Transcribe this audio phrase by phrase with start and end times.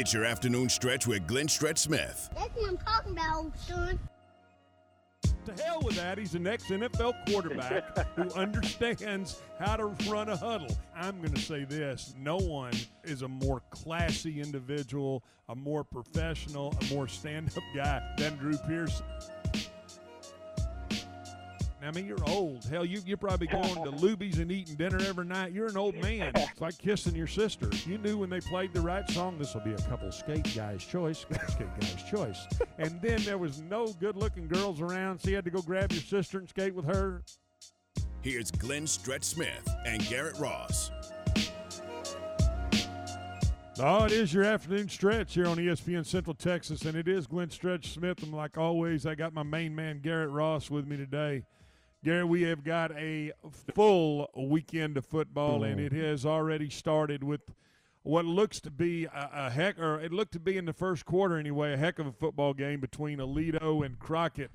[0.00, 2.30] It's your afternoon stretch with Glenn Stretch Smith.
[2.34, 3.98] That's what I'm talking about, old son.
[5.44, 6.16] To hell with that.
[6.16, 10.74] He's an ex NFL quarterback who understands how to run a huddle.
[10.96, 12.72] I'm going to say this no one
[13.04, 18.56] is a more classy individual, a more professional, a more stand up guy than Drew
[18.56, 19.04] Pearson.
[21.82, 22.64] I mean, you're old.
[22.64, 25.52] Hell, you, you're probably going to Luby's and eating dinner every night.
[25.52, 26.32] You're an old man.
[26.50, 27.70] It's like kissing your sister.
[27.86, 30.84] You knew when they played the right song, this will be a couple skate guys'
[30.84, 32.46] choice, skate guys' choice.
[32.78, 35.92] And then there was no good looking girls around, so you had to go grab
[35.92, 37.22] your sister and skate with her.
[38.22, 40.90] Here's Glenn Stretch Smith and Garrett Ross.
[43.78, 47.48] Oh, it is your afternoon stretch here on ESPN Central Texas, and it is Glenn
[47.50, 48.22] Stretch Smith.
[48.22, 51.44] And like always, I got my main man, Garrett Ross, with me today.
[52.02, 53.32] Gary, we have got a
[53.74, 57.42] full weekend of football, and it has already started with
[58.02, 61.04] what looks to be a, a, heck, or it looked to be in the first
[61.04, 64.50] quarter anyway, a heck of a football game between Aledo and Crockett.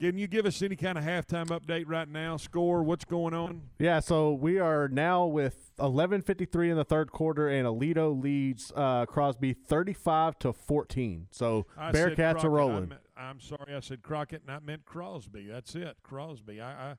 [0.00, 2.36] Can you give us any kind of halftime update right now?
[2.36, 3.62] Score, what's going on?
[3.78, 9.06] Yeah, so we are now with 11:53 in the third quarter, and Aledo leads uh,
[9.06, 11.28] Crosby 35 to 14.
[11.30, 12.92] So I Bearcats are rolling.
[13.16, 15.48] I'm sorry, I said Crockett, and I meant Crosby.
[15.50, 16.60] That's it, Crosby.
[16.60, 16.96] I, I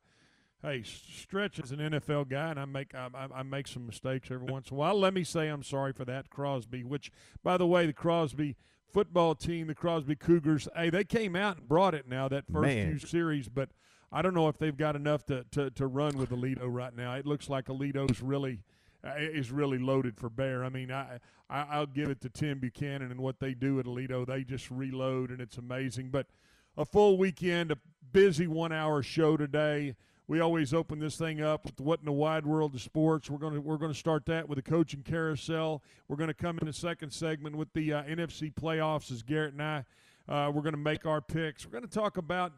[0.62, 4.52] hey, Stretch is an NFL guy, and I make I, I, make some mistakes every
[4.52, 5.00] once in a while.
[5.00, 6.84] Let me say I'm sorry for that, Crosby.
[6.84, 7.12] Which,
[7.44, 8.56] by the way, the Crosby
[8.92, 12.68] football team, the Crosby Cougars, hey, they came out and brought it now that first
[12.68, 12.98] Man.
[12.98, 13.70] few series, but
[14.12, 17.14] I don't know if they've got enough to, to, to run with Aledo right now.
[17.16, 18.62] It looks like Aledo's really–
[19.04, 20.64] is really loaded for bear.
[20.64, 23.86] I mean, I, I will give it to Tim Buchanan and what they do at
[23.86, 24.26] Aledo.
[24.26, 26.10] They just reload and it's amazing.
[26.10, 26.28] But
[26.76, 27.78] a full weekend, a
[28.12, 29.96] busy one-hour show today.
[30.28, 33.30] We always open this thing up with what in the wide world of sports.
[33.30, 35.82] We're to we're to start that with the coaching carousel.
[36.08, 39.64] We're to come in the second segment with the uh, NFC playoffs as Garrett and
[39.64, 39.86] I.
[40.28, 41.66] Uh, we're going to make our picks.
[41.66, 42.52] We're going to talk about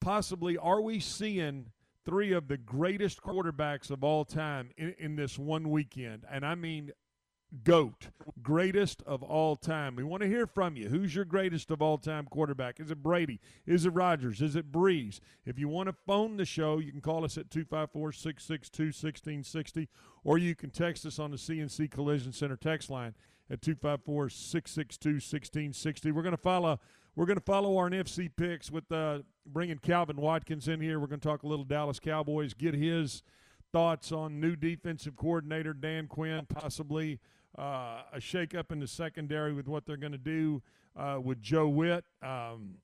[0.00, 1.66] possibly are we seeing
[2.04, 6.24] three of the greatest quarterbacks of all time in, in this one weekend.
[6.30, 6.92] And I mean,
[7.64, 8.08] GOAT,
[8.42, 9.94] greatest of all time.
[9.94, 10.88] We want to hear from you.
[10.88, 12.80] Who's your greatest of all time quarterback?
[12.80, 13.40] Is it Brady?
[13.66, 14.40] Is it Rodgers?
[14.40, 15.20] Is it Brees?
[15.44, 19.88] If you want to phone the show, you can call us at 254 662 1660,
[20.24, 23.14] or you can text us on the CNC Collision Center text line
[23.50, 26.10] at 254 662 1660.
[26.10, 26.80] We're going to follow
[27.14, 30.98] we're going to follow our NFC picks with uh, bringing Calvin Watkins in here.
[30.98, 33.22] We're going to talk a little Dallas Cowboys, get his
[33.72, 37.20] thoughts on new defensive coordinator Dan Quinn, possibly
[37.58, 40.62] uh, a shakeup in the secondary with what they're going to do
[40.96, 42.04] uh, with Joe Whitt.
[42.22, 42.76] Um,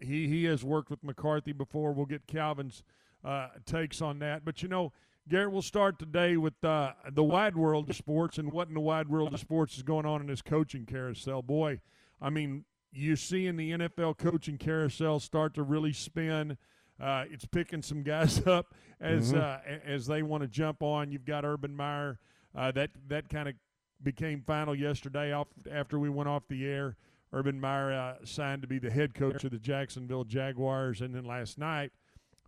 [0.00, 1.92] he he has worked with McCarthy before.
[1.92, 2.82] We'll get Calvin's
[3.24, 4.44] uh, takes on that.
[4.44, 4.92] But you know,
[5.28, 8.80] Garrett, we'll start today with uh, the wide world of sports and what in the
[8.80, 11.42] wide world of sports is going on in this coaching carousel.
[11.42, 11.80] Boy,
[12.20, 16.56] I mean, you're seeing the NFL coaching carousel start to really spin.
[17.00, 19.40] Uh, it's picking some guys up as mm-hmm.
[19.40, 21.12] uh, as they want to jump on.
[21.12, 22.18] You've got Urban Meyer.
[22.54, 23.54] Uh, that that kind of
[24.02, 26.96] became final yesterday off after we went off the air.
[27.32, 31.24] Urban Meyer uh, signed to be the head coach of the Jacksonville Jaguars, and then
[31.24, 31.92] last night,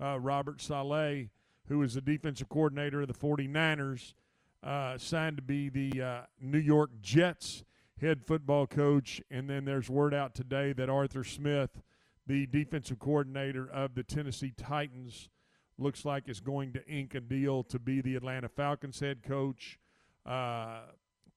[0.00, 1.28] uh, Robert Saleh,
[1.68, 4.14] who is the defensive coordinator of the 49ers,
[4.62, 7.62] uh, signed to be the New York Jets
[8.00, 9.20] head football coach.
[9.30, 11.82] And then there's word out today that Arthur Smith,
[12.26, 15.28] the defensive coordinator of the Tennessee Titans,
[15.78, 19.78] looks like is going to ink a deal to be the Atlanta Falcons head coach.
[20.26, 20.80] Uh,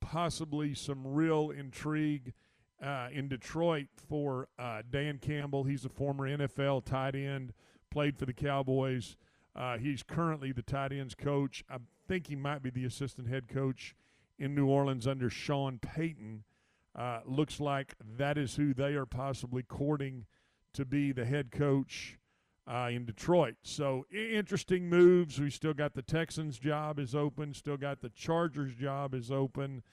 [0.01, 2.34] possibly some real intrigue
[2.84, 5.63] uh, in Detroit for uh, Dan Campbell.
[5.63, 7.53] He's a former NFL tight end,
[7.90, 9.16] played for the Cowboys.
[9.56, 11.63] Uh, he's currently the tight ends coach.
[11.69, 13.95] I think he might be the assistant head coach
[14.38, 16.44] in New Orleans under Sean Payton.
[16.96, 20.26] Uh, looks like that is who they are possibly courting
[20.74, 22.18] to be the head coach
[22.68, 23.56] uh, in Detroit.
[23.64, 25.40] So interesting moves.
[25.40, 27.54] We still got the Texans' job is open.
[27.54, 29.84] Still got the Chargers' job is open,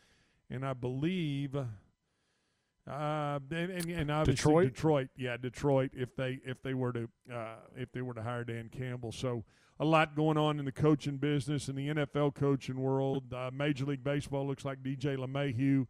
[0.51, 1.57] and I believe.
[1.57, 4.75] Uh, and, and, and obviously Detroit?
[4.75, 5.91] Detroit, yeah, Detroit.
[5.95, 9.45] If they if they were to uh, if they were to hire Dan Campbell, so
[9.79, 13.33] a lot going on in the coaching business in the NFL coaching world.
[13.33, 15.87] Uh, Major League Baseball looks like DJ LeMahieu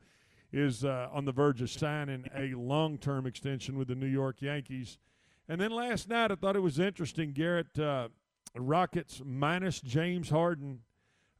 [0.52, 4.42] is uh, on the verge of signing a long term extension with the New York
[4.42, 4.98] Yankees.
[5.48, 7.32] And then last night, I thought it was interesting.
[7.32, 8.08] Garrett uh,
[8.56, 10.80] Rockets minus James Harden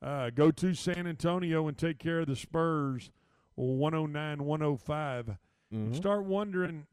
[0.03, 3.11] uh, go to San Antonio and take care of the Spurs
[3.55, 5.27] 109 105.
[5.73, 5.95] Mm-hmm.
[5.95, 6.87] Start wondering,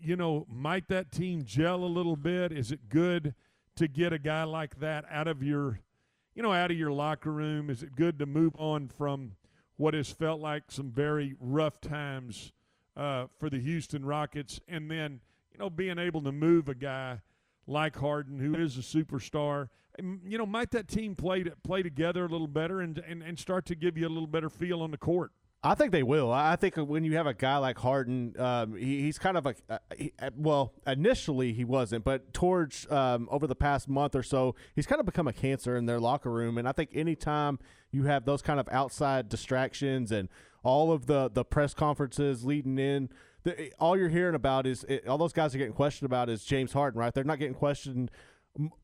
[0.00, 2.52] you know, might that team gel a little bit?
[2.52, 3.34] Is it good
[3.76, 5.80] to get a guy like that out of your,
[6.34, 7.70] you know, out of your locker room?
[7.70, 9.32] Is it good to move on from
[9.80, 12.52] what has felt like some very rough times
[12.98, 15.20] uh, for the Houston Rockets, and then
[15.52, 17.20] you know being able to move a guy
[17.66, 19.70] like Harden, who is a superstar.
[19.98, 23.64] You know, might that team play play together a little better and, and, and start
[23.66, 25.32] to give you a little better feel on the court?
[25.62, 26.32] I think they will.
[26.32, 29.54] I think when you have a guy like Harden, um, he, he's kind of a
[29.68, 30.72] uh, he, well.
[30.86, 35.06] Initially, he wasn't, but towards um, over the past month or so, he's kind of
[35.06, 36.56] become a cancer in their locker room.
[36.56, 37.58] And I think anytime
[37.90, 40.30] you have those kind of outside distractions and
[40.62, 43.10] all of the the press conferences leading in,
[43.42, 46.42] the, all you're hearing about is it, all those guys are getting questioned about is
[46.42, 47.12] James Harden, right?
[47.12, 48.10] They're not getting questioned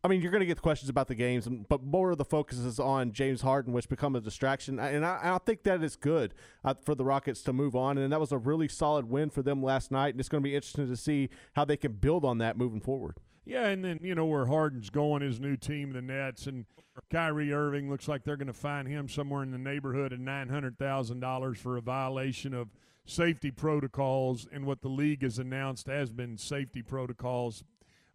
[0.04, 2.58] I mean, you're going to get questions about the games, but more of the focus
[2.58, 4.78] is on James Harden, which become a distraction.
[4.78, 6.34] And I, I think that is good
[6.64, 7.98] uh, for the Rockets to move on.
[7.98, 10.14] And that was a really solid win for them last night.
[10.14, 12.80] And it's going to be interesting to see how they can build on that moving
[12.80, 13.16] forward.
[13.44, 16.66] Yeah, and then you know where Harden's going, his new team, the Nets, and
[17.10, 20.48] Kyrie Irving looks like they're going to find him somewhere in the neighborhood of nine
[20.48, 22.70] hundred thousand dollars for a violation of
[23.04, 27.62] safety protocols, and what the league has announced has been safety protocols.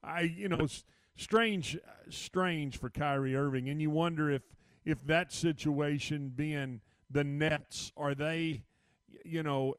[0.03, 0.67] I, you know
[1.15, 1.77] strange,
[2.09, 4.41] strange for Kyrie Irving, and you wonder if
[4.83, 8.63] if that situation being the Nets are they,
[9.23, 9.75] you know,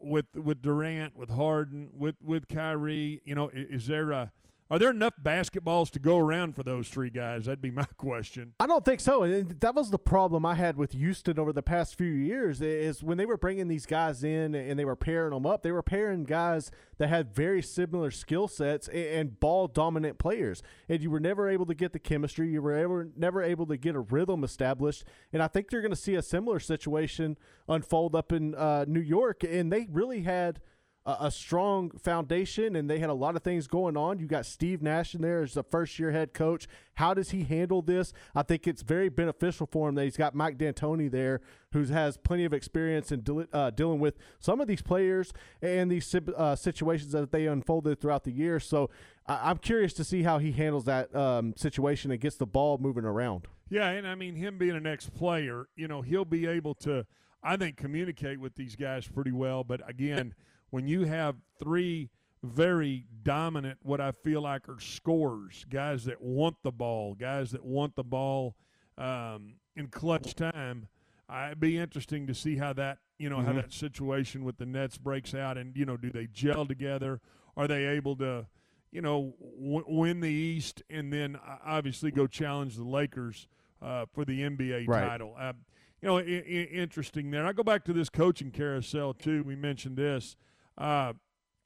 [0.00, 4.32] with with Durant, with Harden, with with Kyrie, you know, is there a
[4.70, 7.46] are there enough basketballs to go around for those three guys?
[7.46, 8.52] That'd be my question.
[8.60, 9.22] I don't think so.
[9.22, 13.02] And that was the problem I had with Houston over the past few years is
[13.02, 15.82] when they were bringing these guys in and they were pairing them up, they were
[15.82, 20.62] pairing guys that had very similar skill sets and ball dominant players.
[20.88, 22.50] And you were never able to get the chemistry.
[22.50, 25.04] You were ever, never able to get a rhythm established.
[25.32, 27.38] And I think you're going to see a similar situation
[27.68, 29.44] unfold up in uh, New York.
[29.44, 30.60] And they really had–
[31.08, 34.18] a, strong foundation and they had a lot of things going on.
[34.18, 36.68] You got Steve Nash in there as a first year head coach.
[36.94, 38.12] How does he handle this?
[38.34, 41.40] I think it's very beneficial for him that he's got Mike D'Antoni there,
[41.72, 45.32] who has plenty of experience in uh, dealing with some of these players
[45.62, 48.60] and these uh, situations that they unfolded throughout the year.
[48.60, 48.90] So
[49.26, 52.78] I- am curious to see how he handles that um, situation and gets the ball
[52.78, 53.46] moving around.
[53.70, 57.06] Yeah, and I mean him being an ex-player, you know, he'll be able to,
[57.42, 59.64] I think, communicate with these guys pretty well.
[59.64, 60.34] But again
[60.70, 62.10] when you have three
[62.42, 67.64] very dominant, what I feel like are scorers, guys that want the ball, guys that
[67.64, 68.54] want the ball
[68.96, 70.88] um, in clutch time.
[71.30, 73.46] It'd be interesting to see how that you know mm-hmm.
[73.46, 77.20] how that situation with the Nets breaks out, and you know, do they gel together?
[77.56, 78.46] Are they able to,
[78.92, 83.48] you know, w- win the East and then uh, obviously go challenge the Lakers
[83.82, 85.08] uh, for the NBA right.
[85.08, 85.34] title?
[85.38, 85.54] Uh,
[86.00, 87.44] you know, I- I- interesting there.
[87.44, 89.42] I go back to this coaching carousel too.
[89.42, 90.36] We mentioned this.
[90.78, 91.12] Uh,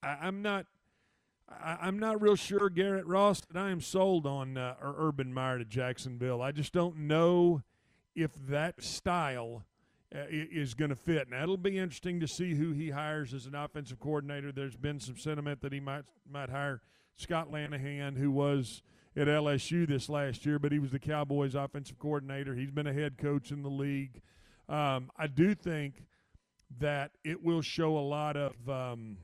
[0.02, 0.66] I, am not.
[1.48, 5.58] I, am not real sure, Garrett Ross, that I am sold on uh, Urban Meyer
[5.58, 6.40] to Jacksonville.
[6.40, 7.62] I just don't know
[8.14, 9.64] if that style
[10.14, 11.28] uh, is going to fit.
[11.28, 14.50] Now it'll be interesting to see who he hires as an offensive coordinator.
[14.50, 16.80] There's been some sentiment that he might might hire
[17.16, 18.82] Scott Linehan, who was
[19.14, 22.54] at LSU this last year, but he was the Cowboys' offensive coordinator.
[22.54, 24.22] He's been a head coach in the league.
[24.68, 26.04] Um, I do think
[26.78, 29.16] that it will show a lot of um,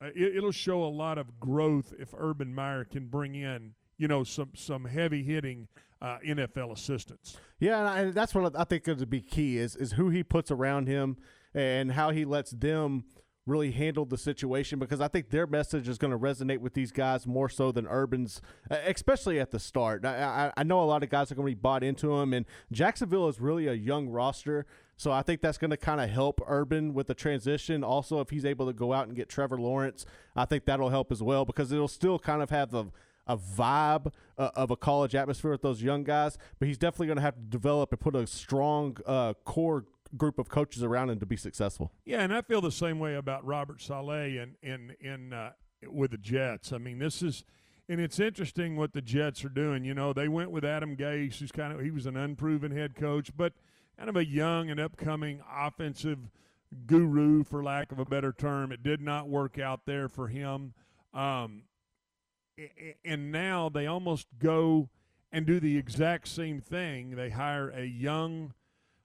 [0.00, 4.24] it, will show a lot of growth if Urban Meyer can bring in you know
[4.24, 5.68] some some heavy hitting
[6.00, 7.36] uh, NFL assistants.
[7.58, 10.10] Yeah, and, I, and that's what I think going to be key is is who
[10.10, 11.16] he puts around him
[11.54, 13.04] and how he lets them
[13.48, 16.92] really handle the situation because I think their message is going to resonate with these
[16.92, 20.04] guys more so than Urban's, especially at the start.
[20.04, 22.34] I, I, I know a lot of guys are going to be bought into him,
[22.34, 24.66] and Jacksonville is really a young roster.
[24.98, 27.84] So I think that's going to kind of help Urban with the transition.
[27.84, 31.12] Also, if he's able to go out and get Trevor Lawrence, I think that'll help
[31.12, 32.86] as well because it'll still kind of have the
[33.28, 36.36] a vibe uh, of a college atmosphere with those young guys.
[36.58, 39.84] But he's definitely going to have to develop and put a strong uh, core
[40.16, 41.92] group of coaches around him to be successful.
[42.04, 45.52] Yeah, and I feel the same way about Robert Saleh and in in uh,
[45.86, 46.72] with the Jets.
[46.72, 47.44] I mean, this is.
[47.90, 49.82] And it's interesting what the Jets are doing.
[49.82, 52.94] You know, they went with Adam Gase, who's kind of he was an unproven head
[52.94, 53.54] coach, but
[53.98, 56.30] kind of a young and upcoming offensive
[56.86, 58.70] guru, for lack of a better term.
[58.70, 60.74] It did not work out there for him.
[61.12, 61.64] Um,
[63.04, 64.88] and now they almost go
[65.32, 67.16] and do the exact same thing.
[67.16, 68.54] They hire a young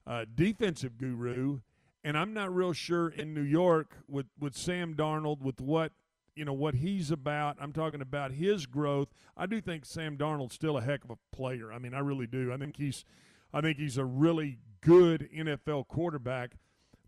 [0.05, 1.59] uh, defensive guru,
[2.03, 5.91] and I'm not real sure in New York with, with Sam Darnold with what
[6.35, 7.57] you know what he's about.
[7.59, 9.09] I'm talking about his growth.
[9.37, 11.71] I do think Sam Darnold's still a heck of a player.
[11.71, 12.51] I mean, I really do.
[12.51, 13.05] I think he's
[13.53, 16.55] I think he's a really good NFL quarterback.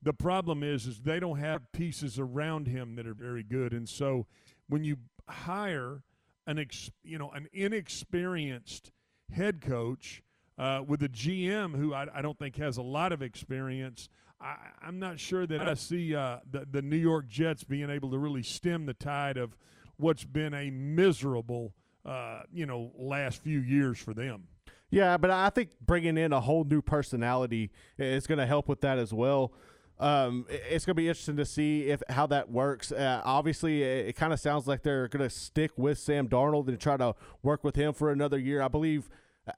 [0.01, 3.89] The problem is, is they don't have pieces around him that are very good, and
[3.89, 4.27] so
[4.67, 6.03] when you hire
[6.45, 8.91] an ex, you know an inexperienced
[9.31, 10.21] head coach,
[10.57, 14.07] uh, with a GM who I, I, don't think has a lot of experience.
[14.39, 18.11] I, am not sure that I see uh, the, the New York Jets being able
[18.11, 19.55] to really stem the tide of
[19.97, 21.73] what's been a miserable,
[22.05, 24.47] uh, you know, last few years for them.
[24.95, 28.79] Yeah, but I think bringing in a whole new personality is going to help with
[28.79, 29.51] that as well.
[29.99, 32.93] Um, it's going to be interesting to see if how that works.
[32.93, 36.69] Uh, obviously, it, it kind of sounds like they're going to stick with Sam Darnold
[36.69, 38.61] and try to work with him for another year.
[38.61, 39.09] I believe.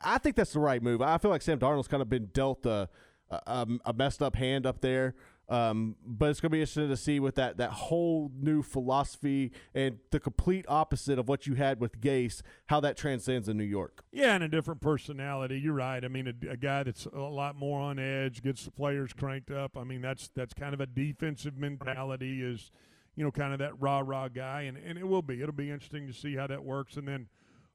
[0.02, 1.04] I think that's the right move.
[1.04, 2.90] I feel like Sam Darnold's kind of been dealt a,
[3.30, 5.14] a, a messed up hand up there.
[5.50, 9.54] Um, but it's going to be interesting to see with that that whole new philosophy
[9.74, 13.64] and the complete opposite of what you had with Gase, how that transcends in New
[13.64, 14.04] York.
[14.12, 15.58] Yeah, and a different personality.
[15.60, 16.04] You're right.
[16.04, 19.50] I mean, a, a guy that's a lot more on edge, gets the players cranked
[19.50, 19.78] up.
[19.78, 22.42] I mean, that's that's kind of a defensive mentality.
[22.42, 22.72] Is
[23.16, 25.42] you know, kind of that rah rah guy, and and it will be.
[25.42, 26.98] It'll be interesting to see how that works.
[26.98, 27.28] And then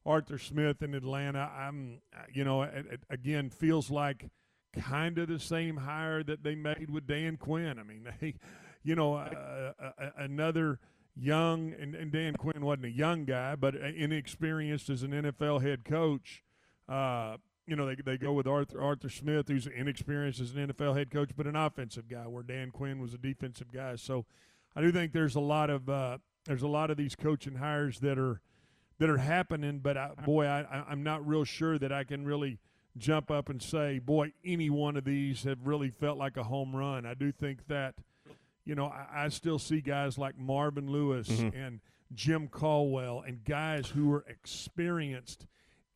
[0.04, 1.50] Arthur Smith in Atlanta.
[1.56, 2.00] I'm,
[2.32, 4.28] you know, it, it, again feels like
[4.72, 7.78] kind of the same hire that they made with Dan Quinn.
[7.78, 8.34] I mean, they,
[8.82, 10.78] you know, uh, uh, another
[11.14, 15.84] young, and, and, Dan Quinn wasn't a young guy, but inexperienced as an NFL head
[15.84, 16.42] coach.
[16.88, 17.36] Uh,
[17.66, 21.10] you know, they, they go with Arthur Arthur Smith, who's inexperienced as an NFL head
[21.10, 23.96] coach, but an offensive guy, where Dan Quinn was a defensive guy.
[23.96, 24.26] So,
[24.74, 28.00] I do think there's a lot of uh, there's a lot of these coaching hires
[28.00, 28.40] that are
[28.98, 29.78] that are happening.
[29.78, 32.58] But I, boy, I, I'm not real sure that I can really–
[32.96, 36.74] jump up and say, boy, any one of these have really felt like a home
[36.74, 37.06] run.
[37.06, 37.94] I do think that,
[38.64, 41.56] you know, I, I still see guys like Marvin Lewis mm-hmm.
[41.56, 41.80] and
[42.14, 45.46] Jim Caldwell and guys who are experienced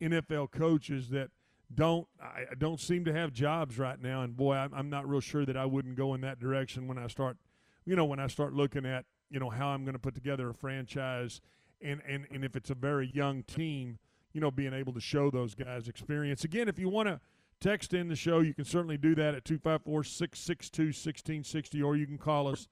[0.01, 1.29] NFL coaches that
[1.73, 4.21] don't I don't seem to have jobs right now.
[4.21, 6.97] And boy, I'm, I'm not real sure that I wouldn't go in that direction when
[6.97, 7.37] I start,
[7.85, 10.49] you know, when I start looking at you know how I'm going to put together
[10.49, 11.41] a franchise
[11.81, 13.99] and and and if it's a very young team
[14.33, 16.43] you know, being able to show those guys experience.
[16.43, 17.19] Again, if you want to
[17.59, 22.05] text in the show, you can certainly do that at 254 662 1660, or you
[22.05, 22.67] can call us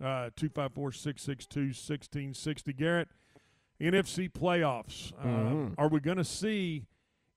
[0.00, 2.72] uh, 254 662 1660.
[2.72, 3.08] Garrett,
[3.80, 5.12] NFC playoffs.
[5.20, 5.74] Uh, mm-hmm.
[5.78, 6.86] Are we going to see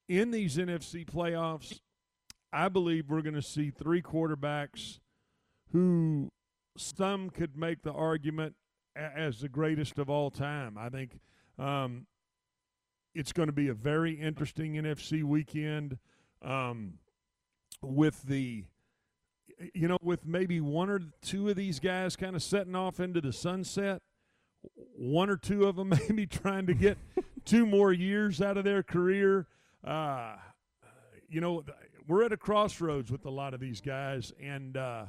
[0.07, 1.79] in these NFC playoffs?
[2.51, 4.99] I believe we're going to see three quarterbacks
[5.71, 6.31] who
[6.77, 8.55] some could make the argument
[8.95, 10.77] as the greatest of all time.
[10.77, 11.19] I think
[11.59, 12.07] um,
[13.17, 15.97] it's going to be a very interesting NFC weekend
[16.43, 16.93] um,
[17.81, 18.63] with the
[19.73, 23.19] you know with maybe one or two of these guys kind of setting off into
[23.19, 24.03] the sunset
[24.95, 26.97] one or two of them maybe trying to get
[27.45, 29.47] two more years out of their career.
[29.83, 30.35] Uh,
[31.27, 31.63] you know
[32.07, 35.05] we're at a crossroads with a lot of these guys and uh,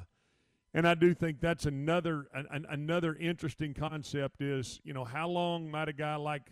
[0.72, 5.70] and I do think that's another an, another interesting concept is you know how long
[5.70, 6.50] might a guy like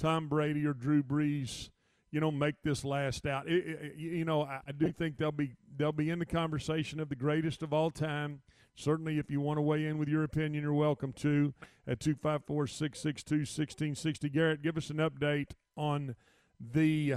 [0.00, 1.68] Tom Brady or Drew Brees,
[2.10, 3.46] you know, make this last out.
[3.46, 6.98] It, it, you know, I, I, do think they'll be they'll be in the conversation
[7.00, 8.40] of the greatest of all time.
[8.74, 11.52] Certainly, if you want to weigh in with your opinion, you're welcome to
[11.86, 14.28] at 254 662 1660.
[14.30, 16.16] Garrett, give us an update on
[16.58, 17.16] the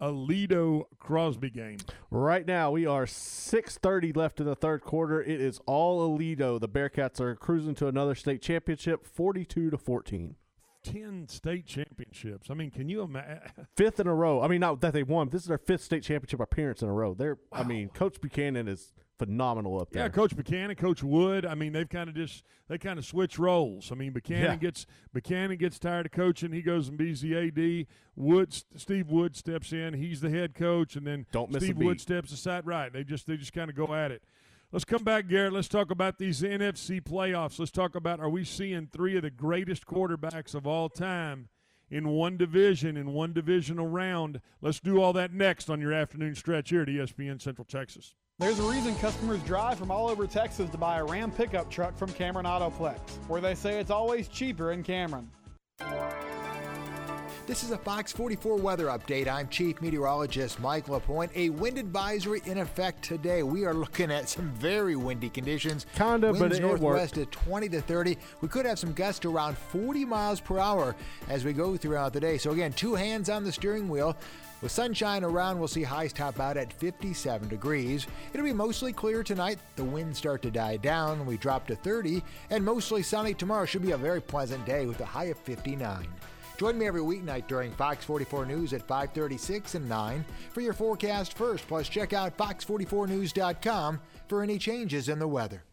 [0.00, 1.78] Aledo Crosby game.
[2.12, 5.20] Right now, we are 6:30 left in the third quarter.
[5.20, 6.60] It is all Aledo.
[6.60, 10.36] The Bearcats are cruising to another state championship, 42 to 14.
[10.82, 12.50] 10 state championships.
[12.50, 13.40] I mean, can you imagine?
[13.76, 14.42] Fifth in a row.
[14.42, 15.28] I mean, not that they won.
[15.28, 17.14] This is their fifth state championship appearance in a row.
[17.14, 17.60] They're, wow.
[17.60, 20.04] I mean, Coach Buchanan is phenomenal up there.
[20.04, 21.44] Yeah, Coach Buchanan, Coach Wood.
[21.44, 23.92] I mean, they've kind of just they kind of switch roles.
[23.92, 24.56] I mean, Buchanan yeah.
[24.56, 26.52] gets Buchanan gets tired of coaching.
[26.52, 27.86] He goes and be the AD.
[28.16, 29.94] Wood, Steve Wood steps in.
[29.94, 32.66] He's the head coach, and then Don't Steve Wood steps aside.
[32.66, 32.90] Right.
[32.92, 34.22] They just they just kind of go at it.
[34.72, 35.52] Let's come back, Garrett.
[35.52, 37.58] Let's talk about these NFC playoffs.
[37.58, 41.48] Let's talk about are we seeing three of the greatest quarterbacks of all time
[41.90, 44.40] in one division, in one divisional round?
[44.60, 48.14] Let's do all that next on your afternoon stretch here at ESPN Central Texas.
[48.38, 51.98] There's a reason customers drive from all over Texas to buy a Ram pickup truck
[51.98, 55.28] from Cameron Autoplex, where they say it's always cheaper in Cameron.
[57.46, 59.26] This is a Fox 44 weather update.
[59.26, 61.32] I'm Chief Meteorologist Mike LaPointe.
[61.34, 63.42] A wind advisory in effect today.
[63.42, 65.84] We are looking at some very windy conditions.
[65.96, 68.16] Kinda, Winds but it northwest at 20 to 30.
[68.40, 70.94] We could have some gusts around 40 miles per hour
[71.28, 72.38] as we go throughout the day.
[72.38, 74.16] So again, two hands on the steering wheel.
[74.62, 78.06] With sunshine around, we'll see highs top out at 57 degrees.
[78.32, 79.58] It'll be mostly clear tonight.
[79.74, 81.26] The winds start to die down.
[81.26, 83.64] We drop to 30, and mostly sunny tomorrow.
[83.64, 86.06] Should be a very pleasant day with a high of 59.
[86.60, 91.32] Join me every weeknight during Fox 44 News at 536 and 9 for your forecast
[91.32, 91.66] first.
[91.66, 93.98] Plus, check out fox44news.com
[94.28, 95.64] for any changes in the weather.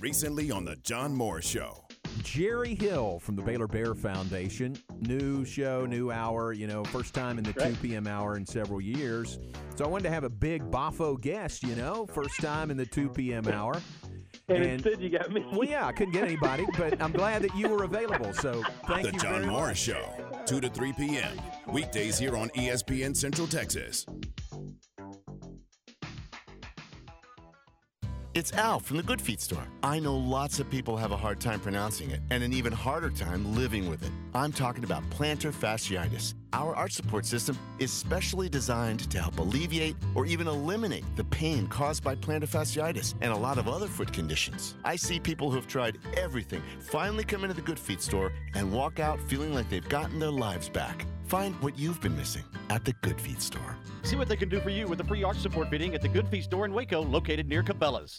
[0.00, 1.84] Recently on The John Moore Show.
[2.24, 4.76] Jerry Hill from the Baylor Bear Foundation.
[4.98, 8.08] New show, new hour, you know, first time in the 2 p.m.
[8.08, 9.38] hour in several years.
[9.76, 12.86] So I wanted to have a big Boffo guest, you know, first time in the
[12.86, 13.46] 2 p.m.
[13.46, 13.80] hour.
[14.48, 15.44] And, instead, you got me.
[15.52, 18.32] Well, yeah, I couldn't get anybody, but I'm glad that you were available.
[18.32, 19.96] So thank The you The John very Morris much.
[19.96, 21.40] Show, 2 to 3 p.m.
[21.68, 24.06] Weekdays here on ESPN Central Texas.
[28.32, 29.66] It's Al from the Good Feet store.
[29.82, 33.10] I know lots of people have a hard time pronouncing it and an even harder
[33.10, 34.12] time living with it.
[34.34, 36.34] I'm talking about plantar fasciitis.
[36.52, 41.68] Our arch support system is specially designed to help alleviate or even eliminate the pain
[41.68, 44.74] caused by plantar fasciitis and a lot of other foot conditions.
[44.84, 48.98] I see people who've tried everything finally come into the Good Feet store and walk
[48.98, 51.06] out feeling like they've gotten their lives back.
[51.26, 53.76] Find what you've been missing at the Good Feet store.
[54.02, 56.08] See what they can do for you with a free arch support fitting at the
[56.08, 58.18] Good Feet store in Waco, located near Cabela's.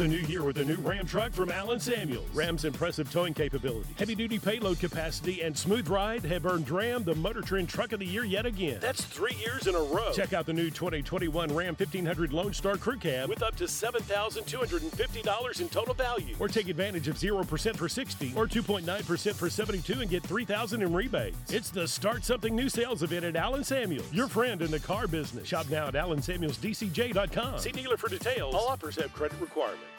[0.00, 2.26] The new year with a new Ram truck from Allen Samuels.
[2.32, 7.14] Ram's impressive towing capability, heavy duty payload capacity, and smooth ride have earned Ram the
[7.14, 8.78] Motor Trend Truck of the Year yet again.
[8.80, 10.10] That's three years in a row.
[10.14, 15.60] Check out the new 2021 Ram 1500 Lone Star Crew Cab with up to $7,250
[15.60, 16.34] in total value.
[16.38, 20.94] Or take advantage of 0% for 60 or 2.9% for 72 and get 3000 in
[20.94, 21.52] rebates.
[21.52, 25.06] It's the Start Something New sales event at Allen Samuels, your friend in the car
[25.06, 25.46] business.
[25.46, 27.58] Shop now at allensamuelsdcj.com.
[27.58, 28.54] See dealer for details.
[28.54, 29.89] All offers have credit requirements.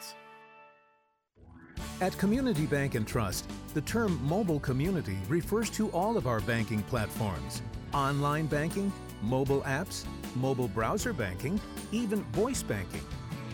[2.00, 6.82] At Community Bank and Trust, the term mobile community refers to all of our banking
[6.82, 7.62] platforms
[7.94, 11.60] online banking, mobile apps, mobile browser banking,
[11.92, 13.04] even voice banking.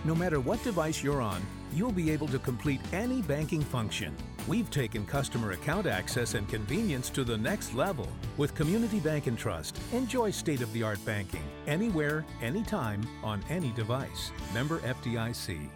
[0.04, 1.42] No matter what device you're on,
[1.74, 4.14] you'll be able to complete any banking function.
[4.46, 8.08] We've taken customer account access and convenience to the next level.
[8.38, 13.72] With Community Bank and Trust, enjoy state of the art banking anywhere, anytime, on any
[13.72, 14.30] device.
[14.54, 15.68] Member FDIC.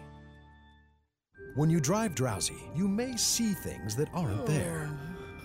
[1.55, 4.45] When you drive drowsy, you may see things that aren't oh.
[4.45, 4.89] there.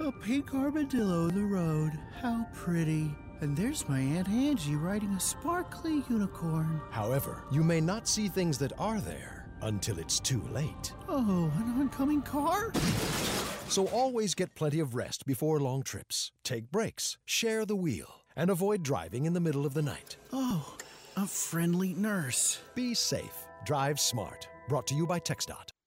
[0.00, 1.92] A pink armadillo in the road.
[2.22, 3.14] How pretty.
[3.42, 6.80] And there's my Aunt Angie riding a sparkly unicorn.
[6.90, 10.94] However, you may not see things that are there until it's too late.
[11.10, 12.72] Oh, an oncoming car?
[13.68, 16.32] So always get plenty of rest before long trips.
[16.42, 20.16] Take breaks, share the wheel, and avoid driving in the middle of the night.
[20.32, 20.74] Oh,
[21.18, 22.60] a friendly nurse.
[22.74, 23.44] Be safe.
[23.66, 24.48] Drive smart.
[24.68, 25.72] Brought to you by TxDOT.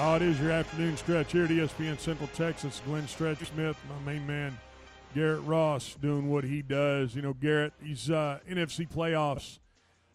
[0.00, 2.80] Oh, it is your afternoon stretch here at ESPN Central Texas.
[2.86, 4.56] Glenn Stretch Smith, my main man,
[5.12, 7.16] Garrett Ross, doing what he does.
[7.16, 9.58] You know, Garrett, he's uh, NFC playoffs.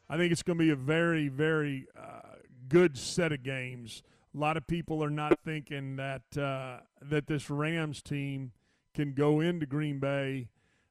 [0.10, 2.38] I think it's going to be a very, very uh,
[2.70, 4.04] good set of games.
[4.34, 8.54] A lot of people are not thinking that uh, that this Rams team
[8.94, 10.48] can go into Green Bay.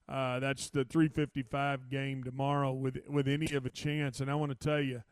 [0.07, 4.21] Uh, that's the 355 game tomorrow with with any of a chance.
[4.21, 5.03] And I want to tell you,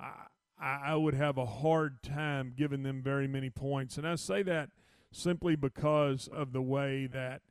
[0.00, 0.26] I,
[0.60, 3.96] I would have a hard time giving them very many points.
[3.96, 4.70] And I say that
[5.12, 7.42] simply because of the way that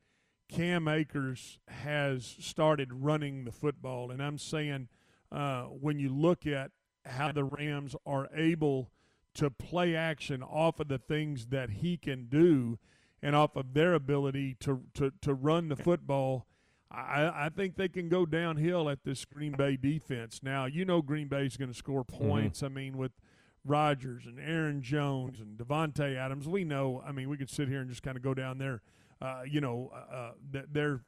[0.50, 4.12] Cam Akers has started running the football.
[4.12, 4.88] And I'm saying
[5.32, 6.72] uh, when you look at
[7.06, 8.91] how the Rams are able
[9.36, 12.80] to play action off of the things that he can do
[13.22, 16.47] and off of their ability to, to, to run the football,
[16.89, 20.39] I, I think they can go downhill at this Green Bay defense.
[20.41, 22.63] Now, you know Green Bay's going to score points.
[22.63, 23.12] I mean, with
[23.65, 27.04] Rodgers and Aaron Jones and Davante Adams, we know.
[27.06, 28.82] I mean, we could sit here and just kind of go down there.
[29.21, 31.02] Uh, you know, uh, that they're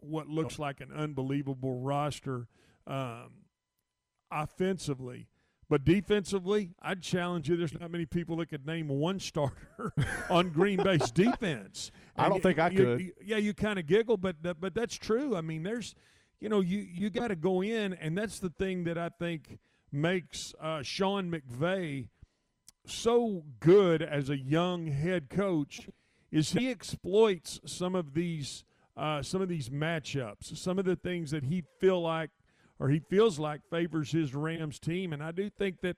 [0.00, 2.48] what looks like an unbelievable roster
[2.86, 3.30] um,
[4.30, 5.28] offensively.
[5.70, 7.56] But defensively, I'd challenge you.
[7.56, 9.92] There's not many people that could name one starter
[10.30, 11.90] on Green Bay's defense.
[12.18, 13.00] I don't And think I you- could.
[13.00, 15.36] you- yeah, you kind of giggle, but but that's true.
[15.36, 15.94] I mean, there's,
[16.40, 19.58] you know, you you got to go in, and that's the thing that I think
[19.92, 22.08] makes uh, Sean McVay
[22.86, 25.88] so good as a young head coach
[26.30, 28.64] is he exploits some of these
[28.96, 32.30] uh, some of these matchups, some of the things that he feel like
[32.80, 35.96] or he feels like favors his Rams team, and I do think that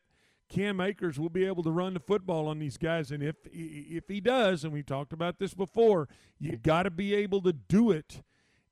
[0.51, 4.09] Cam Akers will be able to run the football on these guys, and if if
[4.09, 6.09] he does, and we talked about this before,
[6.39, 8.23] you got to be able to do it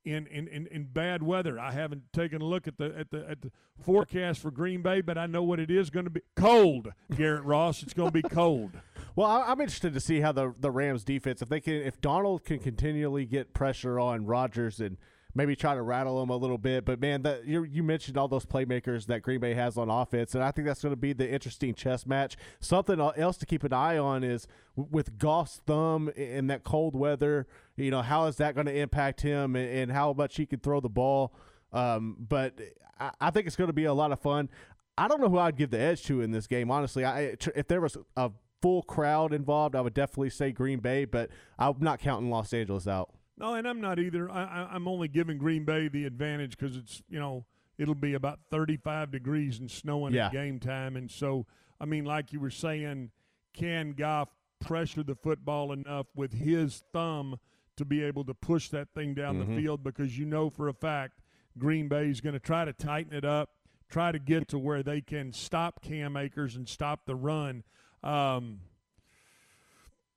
[0.05, 1.59] in, in, in, in bad weather.
[1.59, 4.99] I haven't taken a look at the at the at the forecast for Green Bay,
[5.01, 6.91] but I know what it is going to be cold.
[7.15, 8.71] Garrett Ross, it's going to be cold.
[9.15, 12.45] Well, I'm interested to see how the the Rams defense, if they can, if Donald
[12.45, 14.95] can continually get pressure on Rodgers and
[15.35, 16.85] maybe try to rattle them a little bit.
[16.85, 20.35] But man, that you you mentioned all those playmakers that Green Bay has on offense,
[20.35, 22.35] and I think that's going to be the interesting chess match.
[22.59, 27.47] Something else to keep an eye on is with Goff's thumb in that cold weather.
[27.75, 30.59] You know, how is that going to impact him, and, and, how much he can
[30.59, 31.33] throw the ball?
[31.71, 32.59] Um, but
[32.99, 34.49] I, I think it's going to be a lot of fun.
[34.97, 36.69] I don't know who I'd give the edge to in this game.
[36.69, 41.05] Honestly, I, if there was a full crowd involved, I would definitely say Green Bay,
[41.05, 43.09] but I'm not counting Los Angeles out.
[43.39, 44.29] No, and I'm not either.
[44.29, 47.45] I, am only giving Green Bay the advantage because it's you know
[47.77, 50.27] it'll be about 35 degrees and snowing yeah.
[50.27, 51.45] at game time, and so
[51.79, 53.11] I mean, like you were saying,
[53.53, 57.39] can Goff pressure the football enough with his thumb
[57.77, 59.55] to be able to push that thing down mm-hmm.
[59.55, 59.83] the field?
[59.83, 61.21] Because you know for a fact
[61.57, 63.51] Green Bay is going to try to tighten it up,
[63.89, 67.63] try to get to where they can stop Cam Akers and stop the run.
[68.03, 68.59] Um,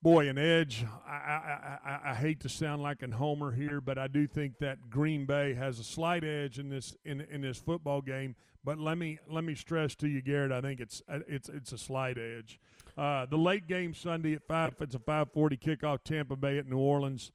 [0.03, 0.85] boy, an edge.
[1.07, 4.59] I, I, I, I, hate to sound like an homer here, but I do think
[4.59, 8.35] that Green Bay has a slight edge in this in in this football game.
[8.65, 10.53] But let me let me stress to you, Garrett.
[10.53, 12.61] I think it's uh, it's it's a slight edge.
[12.97, 14.75] Uh, the late game Sunday at five.
[14.81, 16.05] It's a five forty kickoff.
[16.05, 17.33] Tampa Bay at New Orleans.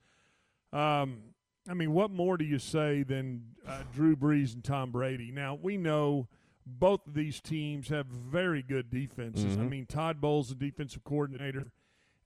[0.73, 1.19] Um,
[1.69, 5.31] I mean, what more do you say than uh, Drew Brees and Tom Brady?
[5.31, 6.27] Now we know
[6.65, 9.53] both of these teams have very good defenses.
[9.53, 9.61] Mm-hmm.
[9.61, 11.71] I mean, Todd Bowles, the defensive coordinator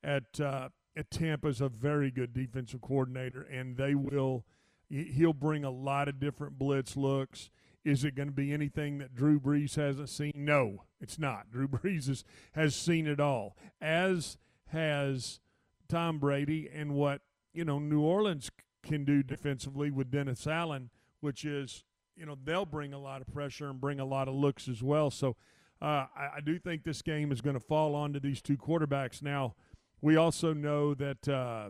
[0.04, 4.46] at uh, at Tampa, is a very good defensive coordinator, and they will.
[4.90, 7.50] He'll bring a lot of different blitz looks.
[7.86, 10.34] Is it going to be anything that Drew Brees hasn't seen?
[10.36, 11.50] No, it's not.
[11.50, 14.38] Drew Brees has, has seen it all, as
[14.68, 15.40] has
[15.88, 17.22] Tom Brady, and what
[17.54, 18.52] you know New Orleans
[18.84, 20.90] can do defensively with Dennis Allen,
[21.22, 21.86] which is
[22.16, 24.84] you know they'll bring a lot of pressure and bring a lot of looks as
[24.84, 25.10] well.
[25.10, 25.36] So
[25.82, 29.24] uh, I, I, do think this game is going to fall onto these two quarterbacks.
[29.24, 29.56] Now
[30.02, 31.70] we also know that uh,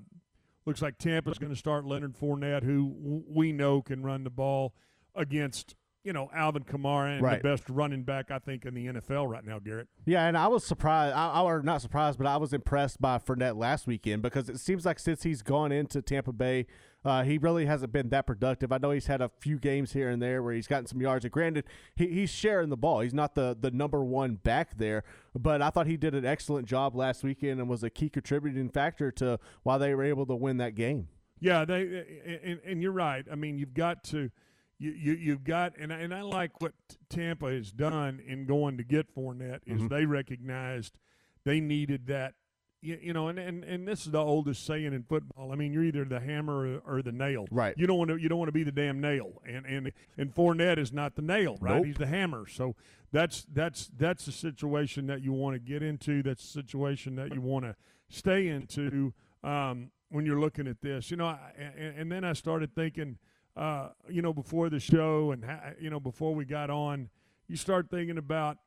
[0.65, 4.73] looks like Tampa's going to start Leonard Fournette, who we know can run the ball
[5.15, 7.41] against you know Alvin Kamara and right.
[7.41, 9.87] the best running back I think in the NFL right now, Garrett.
[10.05, 11.15] Yeah, and I was surprised.
[11.15, 14.59] I, I or not surprised, but I was impressed by Fournette last weekend because it
[14.59, 16.65] seems like since he's gone into Tampa Bay,
[17.03, 18.71] uh, he really hasn't been that productive.
[18.71, 21.25] I know he's had a few games here and there where he's gotten some yards.
[21.25, 22.99] And granted, he, he's sharing the ball.
[22.99, 25.03] He's not the the number one back there,
[25.37, 28.69] but I thought he did an excellent job last weekend and was a key contributing
[28.69, 31.07] factor to why they were able to win that game.
[31.39, 33.25] Yeah, they and, and you're right.
[33.31, 34.29] I mean, you've got to
[34.77, 36.73] you, you you've got and I, and I like what
[37.09, 39.87] Tampa has done in going to get Fournette is mm-hmm.
[39.87, 40.99] they recognized
[41.45, 42.35] they needed that
[42.81, 45.51] you, you, know and, and and this is the oldest saying in football.
[45.51, 47.47] I mean, you're either the hammer or, or the nail.
[47.51, 47.73] Right.
[47.77, 49.41] You don't want to you don't want to be the damn nail.
[49.45, 51.77] And and and Fournette is not the nail, right?
[51.77, 51.85] Nope.
[51.85, 52.47] He's the hammer.
[52.47, 52.75] So
[53.11, 56.23] that's that's that's the situation that you want to get into.
[56.23, 57.75] That's the situation that you want to
[58.09, 59.13] stay into
[59.43, 61.11] um, when you're looking at this.
[61.11, 63.17] You know, I, and, and then I started thinking–
[63.55, 67.09] uh, you know, before the show and, ha- you know, before we got on,
[67.47, 68.57] you start thinking about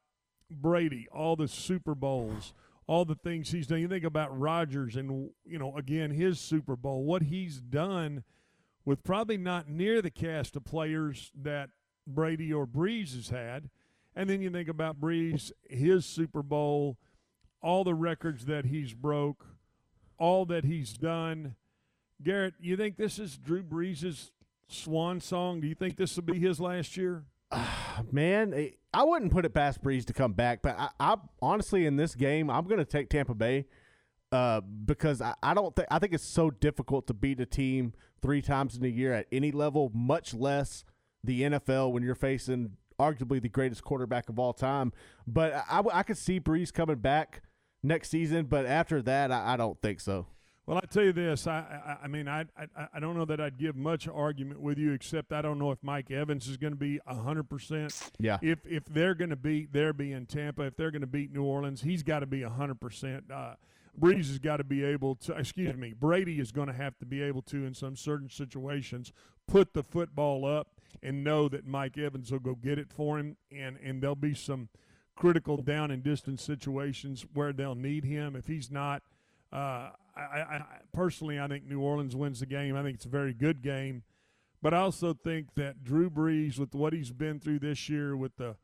[0.51, 2.53] Brady, all the Super Bowls,
[2.87, 3.81] all the things he's done.
[3.81, 8.25] You think about Rodgers and, you know, again, his Super Bowl, what he's done
[8.85, 11.71] with probably not near the cast of players that
[12.07, 13.71] Brady or Brees has had.
[14.15, 16.99] And then you think about Brees, his Super Bowl,
[17.63, 19.47] all the records that he's broke,
[20.19, 21.57] all that he's done.
[22.23, 24.31] Garrett, you think this is Drew Brees'
[24.69, 25.61] swan song.
[25.61, 27.25] Do you think this will be his last year?
[28.13, 31.87] Man, eh, I wouldn't put it past Brees to come back, but I, I honestly
[31.87, 33.67] in this game I'm going to take Tampa Bay
[34.33, 37.93] uh, because I, I don't think I think it's so difficult to beat a team
[38.23, 40.85] three times in a year at any level, much less
[41.23, 44.93] the NFL when you're facing arguably the greatest quarterback of all time.
[45.27, 47.43] But I, I could see Brees coming back
[47.83, 50.27] next season, but after that, I, I don't think so.
[50.67, 51.47] Well, I tell you this.
[51.47, 54.79] I, I, I mean, I, I, I don't know that I'd give much argument with
[54.79, 57.95] you, except I don't know if Mike Evans is going to be hundred percent.
[58.19, 58.39] Yeah.
[58.41, 60.63] If if they're going to beat, they're being Tampa.
[60.63, 63.25] If they're going to beat New Orleans, he's got to be hundred percent.
[63.31, 63.55] Uh,
[64.01, 65.35] Brees has got to be able to.
[65.35, 65.93] Excuse me.
[65.93, 69.13] Brady is going to have to be able to, in some certain situations,
[69.47, 70.69] put the football up
[71.03, 74.35] and know that Mike Evans will go get it for him, and and there'll be
[74.35, 74.71] some
[75.15, 78.35] critical down and distance situations where they'll need him.
[78.35, 79.03] If he's not,
[79.55, 80.63] uh, I, I,
[80.93, 82.77] personally, I think New Orleans wins the game.
[82.77, 84.03] I think it's a very good game,
[84.63, 88.37] but I also think that Drew Brees, with what he's been through this year, with
[88.37, 88.57] the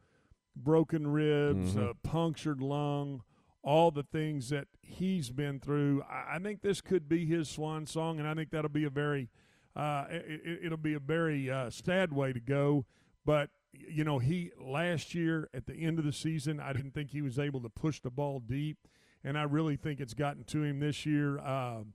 [0.57, 1.90] broken ribs, Mhm.
[1.90, 3.22] uh, punctured lung,
[3.62, 7.87] all the things that he's been through, I, I think this could be his swan
[7.87, 9.29] song, and I think that'll be a very,
[9.76, 12.87] uh, it, it'll be a very uh, sad way to go.
[13.24, 17.11] But you know, he last year at the end of the season, I didn't think
[17.11, 18.79] he was able to push the ball deep,
[19.24, 21.38] and I really think it's gotten to him this year.
[21.38, 21.92] Um,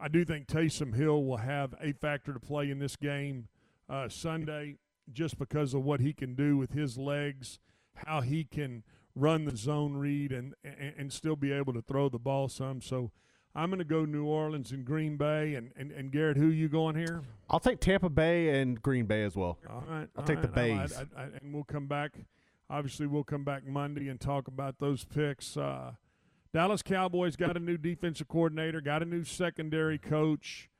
[0.00, 3.48] I do think Taysom Hill will have a factor to play in this game
[3.88, 4.76] uh, Sunday,
[5.12, 7.58] just because of what he can do with his legs,
[8.06, 12.08] how he can run the zone read, and and, and still be able to throw
[12.08, 12.80] the ball some.
[12.80, 13.10] So.
[13.54, 15.54] I'm going to go New Orleans and Green Bay.
[15.56, 17.22] And, and, and Garrett, who you going here?
[17.50, 19.58] I'll take Tampa Bay and Green Bay as well.
[19.68, 20.06] All right.
[20.14, 20.58] I'll all take the right.
[20.58, 20.96] I- Bays.
[20.96, 22.12] I- I- and we'll come back.
[22.70, 25.56] Obviously, we'll come back Monday and talk about those picks.
[25.56, 25.92] Uh,
[26.52, 30.70] Dallas Cowboys got a new defensive coordinator, got a new secondary coach.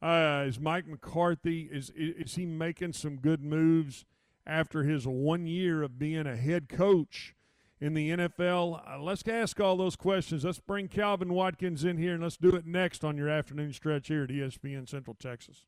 [0.00, 4.04] Uh, is Mike McCarthy is is he making some good moves
[4.46, 7.34] after his one year of being a head coach
[7.80, 8.82] in the NFL?
[8.88, 10.44] Uh, let's ask all those questions.
[10.44, 14.08] Let's bring Calvin Watkins in here and let's do it next on your afternoon stretch
[14.08, 15.64] here at ESPN Central Texas.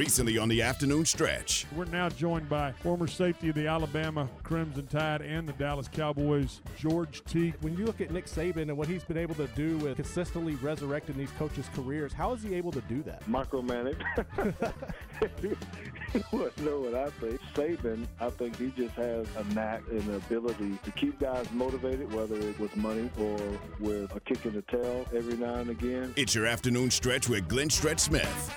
[0.00, 1.66] Recently on the afternoon stretch.
[1.76, 6.62] We're now joined by former safety of the Alabama Crimson Tide and the Dallas Cowboys,
[6.78, 7.54] George Teague.
[7.60, 10.54] When you look at Nick Saban and what he's been able to do with consistently
[10.54, 13.22] resurrecting these coaches' careers, how is he able to do that?
[13.28, 14.00] Micromanage.
[16.14, 17.38] you wouldn't know what I think.
[17.54, 22.10] Saban, I think he just has a knack and the ability to keep guys motivated,
[22.14, 23.36] whether it was money or
[23.80, 26.14] with a kick in the tail every now and again.
[26.16, 28.56] It's your afternoon stretch with Glenn Stretch Smith.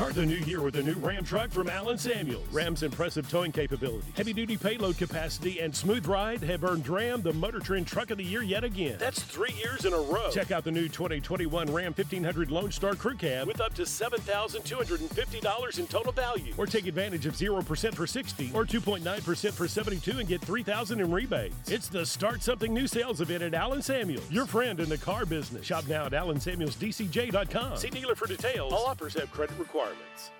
[0.00, 2.48] Start the new year with a new Ram truck from Allen Samuels.
[2.50, 7.34] Ram's impressive towing capability, heavy duty payload capacity, and smooth ride have earned Ram the
[7.34, 8.96] Motor Trend Truck of the Year yet again.
[8.98, 10.30] That's three years in a row.
[10.30, 15.78] Check out the new 2021 Ram 1500 Lone Star Crew Cab with up to $7,250
[15.78, 16.54] in total value.
[16.56, 21.12] Or take advantage of 0% for 60 or 2.9% for 72 and get 3,000 in
[21.12, 21.70] rebates.
[21.70, 25.26] It's the Start Something New sales event at Allen Samuels, your friend in the car
[25.26, 25.66] business.
[25.66, 27.76] Shop now at AllenSamuelsDCJ.com.
[27.76, 28.72] See dealer for details.
[28.72, 29.58] All offers have credit
[29.90, 30.39] requirements.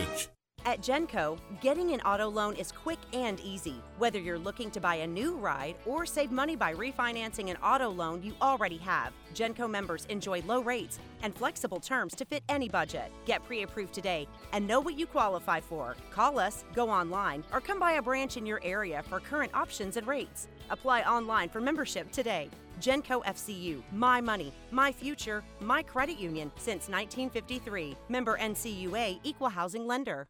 [0.63, 3.81] At Genco, getting an auto loan is quick and easy.
[3.97, 7.89] Whether you're looking to buy a new ride or save money by refinancing an auto
[7.89, 12.69] loan you already have, Genco members enjoy low rates and flexible terms to fit any
[12.69, 13.11] budget.
[13.25, 15.95] Get pre approved today and know what you qualify for.
[16.11, 19.97] Call us, go online, or come by a branch in your area for current options
[19.97, 20.47] and rates.
[20.69, 22.49] Apply online for membership today.
[22.81, 27.95] Genco FCU, my money, my future, my credit union since 1953.
[28.09, 30.27] Member NCUA, Equal Housing Lender.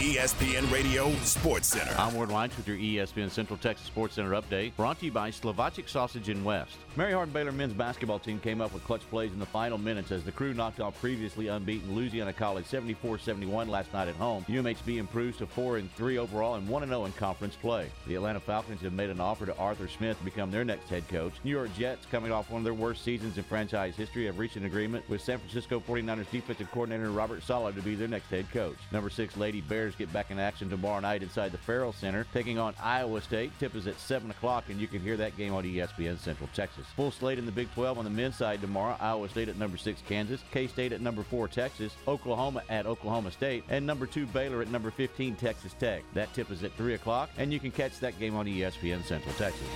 [0.00, 1.94] ESPN Radio Sports Center.
[1.98, 5.30] I'm Ward Lines with your ESPN Central Texas Sports Center update, brought to you by
[5.30, 6.78] Slovacek Sausage in West.
[6.96, 10.10] Mary Hardin Baylor men's basketball team came up with clutch plays in the final minutes
[10.10, 14.42] as the crew knocked off previously unbeaten Louisiana College 74-71 last night at home.
[14.48, 17.90] UMHB improves to 4 and 3 overall and 1 0 in conference play.
[18.06, 21.06] The Atlanta Falcons have made an offer to Arthur Smith to become their next head
[21.08, 21.34] coach.
[21.44, 24.56] New York Jets, coming off one of their worst seasons in franchise history, have reached
[24.56, 28.50] an agreement with San Francisco 49ers defensive coordinator Robert Saleh to be their next head
[28.50, 28.78] coach.
[28.92, 32.24] Number 6 Lady Bears Bears get back in action tomorrow night inside the Ferrell Center,
[32.32, 33.50] taking on Iowa State.
[33.58, 36.86] Tip is at 7 o'clock, and you can hear that game on ESPN Central Texas.
[36.94, 38.96] Full slate in the Big 12 on the men's side tomorrow.
[39.00, 43.64] Iowa State at number 6 Kansas, K-State at number 4 Texas, Oklahoma at Oklahoma State,
[43.68, 46.04] and number 2 Baylor at number 15 Texas Tech.
[46.14, 49.34] That tip is at 3 o'clock, and you can catch that game on ESPN Central
[49.34, 49.66] Texas.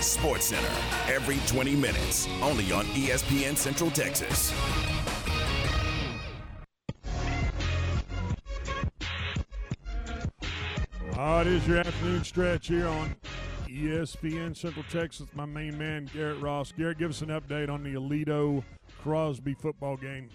[0.00, 0.68] Sports Center,
[1.08, 4.52] every 20 minutes, only on ESPN Central Texas.
[11.16, 13.14] Oh, it is your afternoon stretch here on
[13.68, 15.28] ESPN Central Texas.
[15.32, 16.72] My main man, Garrett Ross.
[16.72, 18.64] Garrett, give us an update on the Aledo
[19.00, 20.28] Crosby football game.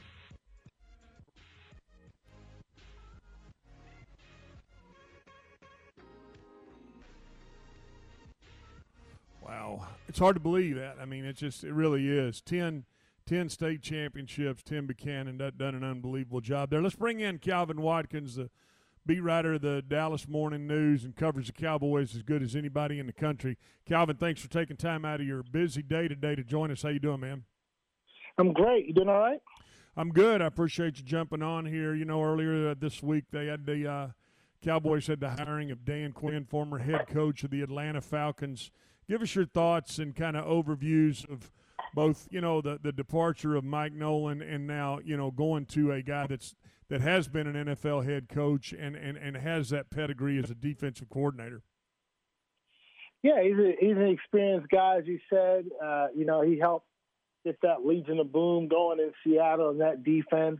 [9.45, 9.85] Wow.
[10.07, 10.95] It's hard to believe that.
[11.01, 12.39] I mean, it's just, it really is.
[12.39, 12.85] 10,
[13.25, 14.63] 10 state championships.
[14.63, 16.81] Tim Buchanan done an unbelievable job there.
[16.81, 18.49] Let's bring in Calvin Watkins, the
[19.09, 22.99] beat writer of the Dallas Morning News and covers the Cowboys as good as anybody
[22.99, 23.57] in the country.
[23.87, 26.83] Calvin, thanks for taking time out of your busy day today to join us.
[26.83, 27.43] How you doing, man?
[28.37, 28.85] I'm great.
[28.85, 29.39] You doing all right?
[29.97, 30.43] I'm good.
[30.43, 31.95] I appreciate you jumping on here.
[31.95, 34.07] You know, earlier this week they had the uh,
[34.63, 38.69] Cowboys had the hiring of Dan Quinn, former head coach of the Atlanta Falcons.
[39.09, 41.49] Give us your thoughts and kind of overviews of
[41.95, 45.93] both, you know, the the departure of Mike Nolan and now, you know, going to
[45.93, 46.53] a guy that's
[46.89, 50.55] that has been an NFL head coach and, and, and has that pedigree as a
[50.55, 51.61] defensive coordinator.
[53.21, 55.65] Yeah, he's a, he's an experienced guy, as you said.
[55.83, 56.87] Uh, you know, he helped
[57.45, 60.59] get that Legion of Boom going in Seattle and that defense.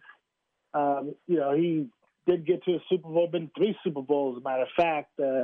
[0.73, 1.87] Um, you know, he
[2.27, 5.19] did get to a Super Bowl, been three Super Bowls, as a matter of fact.
[5.19, 5.43] Uh,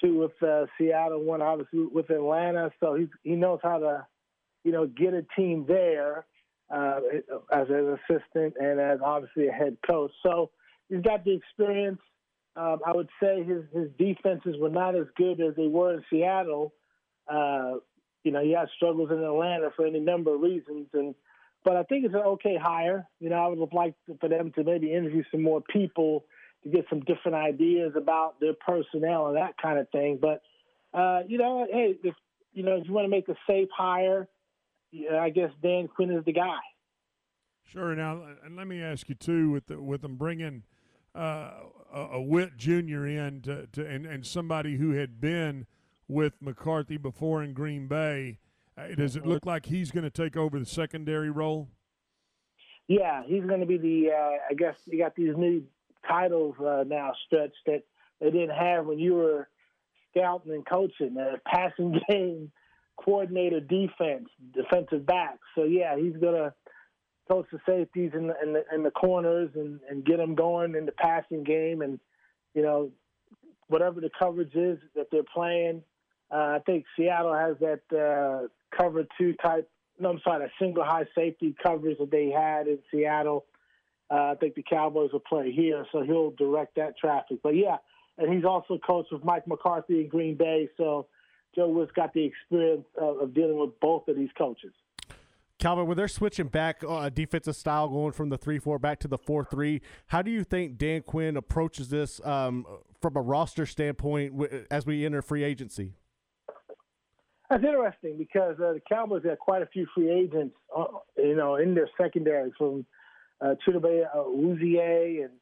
[0.00, 2.70] two with uh, Seattle, one obviously with Atlanta.
[2.80, 4.06] So he he knows how to,
[4.62, 6.26] you know, get a team there
[6.70, 7.00] uh,
[7.52, 10.10] as an assistant and as obviously a head coach.
[10.22, 10.50] So
[10.88, 12.00] he's got the experience.
[12.56, 16.04] Um, I would say his his defenses were not as good as they were in
[16.10, 16.72] Seattle.
[17.28, 17.74] Uh,
[18.24, 21.14] you know, he had struggles in Atlanta for any number of reasons, and
[21.64, 23.06] but I think it's an okay hire.
[23.20, 26.24] You know, I would have liked for them to maybe interview some more people
[26.62, 30.18] to get some different ideas about their personnel and that kind of thing.
[30.20, 30.42] But
[30.98, 32.14] uh, you know, hey, if
[32.52, 34.28] you know if you want to make a safe hire,
[35.20, 36.58] I guess Dan Quinn is the guy.
[37.64, 37.94] Sure.
[37.94, 40.62] Now, and let me ask you too, with the, with them bringing
[41.16, 41.50] uh,
[41.92, 43.06] a, a Whitt Jr.
[43.06, 45.66] in to, to and, and somebody who had been
[46.08, 48.38] with McCarthy before in Green Bay,
[48.78, 51.68] uh, does it look like he's going to take over the secondary role?
[52.88, 54.10] Yeah, he's going to be the.
[54.12, 55.64] Uh, I guess you got these new
[56.06, 57.82] titles uh, now stretched that
[58.20, 59.48] they didn't have when you were
[60.10, 61.14] scouting and coaching.
[61.14, 62.52] The passing game
[62.96, 65.38] coordinator defense, defensive back.
[65.54, 66.54] So yeah, he's gonna
[67.28, 70.92] coach the safeties in the the, the corners and, and get them going in the
[70.92, 71.98] passing game, and
[72.54, 72.90] you know
[73.68, 75.82] whatever the coverage is that they're playing.
[76.30, 79.68] Uh, I think Seattle has that uh, cover two type.
[79.98, 83.46] No, I'm sorry, a single high safety coverage that they had in Seattle.
[84.10, 87.38] Uh, I think the Cowboys will play here, so he'll direct that traffic.
[87.42, 87.76] But yeah,
[88.18, 91.06] and he's also coached with Mike McCarthy in Green Bay, so
[91.56, 94.72] Joe Whitt's got the experience of, of dealing with both of these coaches.
[95.58, 99.16] Calvin, when they're switching back uh, defensive style, going from the three-four back to the
[99.16, 102.66] four-three, how do you think Dan Quinn approaches this um,
[103.00, 104.34] from a roster standpoint
[104.70, 105.94] as we enter free agency?
[107.48, 110.84] That's interesting because uh, the Cowboys have quite a few free agents, uh,
[111.16, 112.84] you know, in their secondary from
[113.40, 115.32] uh, Chidobe Awuzie and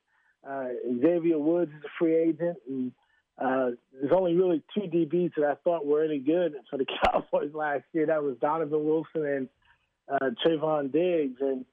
[0.48, 0.68] uh,
[1.00, 2.92] Xavier Woods is a free agent, and
[3.38, 7.52] uh, there's only really two DBs that I thought were any good for the Cowboys
[7.52, 8.06] last year.
[8.06, 9.48] That was Donovan Wilson and
[10.08, 11.40] uh, Trevon Diggs.
[11.40, 11.64] And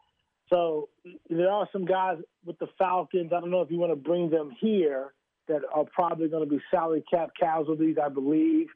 [0.50, 0.90] so
[1.30, 3.32] there are some guys with the Falcons.
[3.36, 5.14] I don't know if you want to bring them here
[5.48, 8.68] that are probably going to be salary cap casualties, I believe.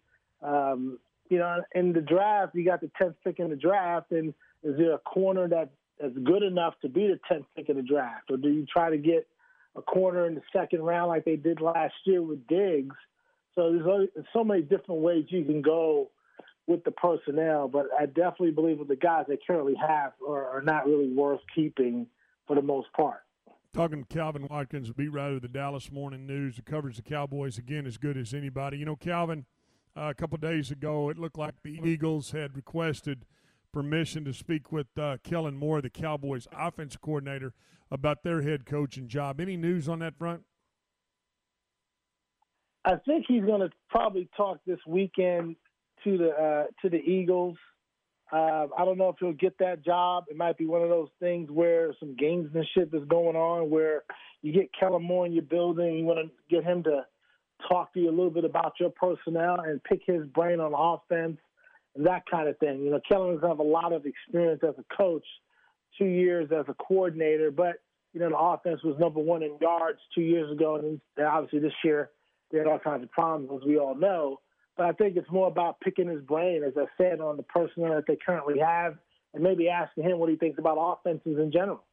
[0.42, 4.34] Um, you know, in the draft, you got the 10th pick in the draft, and
[4.64, 5.70] is there a corner that
[6.00, 8.90] that's good enough to be the 10th pick in the draft, or do you try
[8.90, 9.28] to get
[9.76, 12.96] a corner in the second round like they did last year with Diggs.
[13.56, 16.10] So there's, so many different ways you can go
[16.68, 20.62] with the personnel, but I definitely believe that the guys they currently have are, are
[20.62, 22.08] not really worth keeping
[22.48, 23.22] for the most part.
[23.74, 27.58] Talking to Calvin Watkins, beat writer of the Dallas Morning News, who covers the Cowboys
[27.58, 28.78] again as good as anybody.
[28.78, 29.46] You know, Calvin,
[29.96, 33.26] uh, a couple days ago, it looked like the Eagles had requested
[33.76, 37.52] permission to speak with uh, Kellen Moore, the Cowboys offense coordinator,
[37.92, 39.42] about their head coaching job.
[39.42, 40.44] Any news on that front?
[42.86, 45.58] I think he's going to probably talk this weekend
[46.06, 47.58] to the uh, to the Eagles.
[48.32, 50.24] Uh, I don't know if he'll get that job.
[50.30, 54.04] It might be one of those things where some gamesmanship is going on, where
[54.42, 55.98] you get Kellen Moore in your building.
[55.98, 57.06] You want to get him to
[57.68, 61.40] talk to you a little bit about your personnel and pick his brain on offense
[61.98, 62.82] that kind of thing.
[62.82, 65.26] You know, Kellen doesn't have a lot of experience as a coach,
[65.98, 67.76] two years as a coordinator, but
[68.14, 71.74] you know the offense was number one in yards two years ago, and obviously this
[71.84, 72.12] year
[72.52, 74.40] they had all kinds of problems, as we all know.
[74.78, 77.96] But I think it's more about picking his brain, as I said, on the personnel
[77.96, 78.98] that they currently have,
[79.34, 81.84] and maybe asking him what he thinks about offenses in general.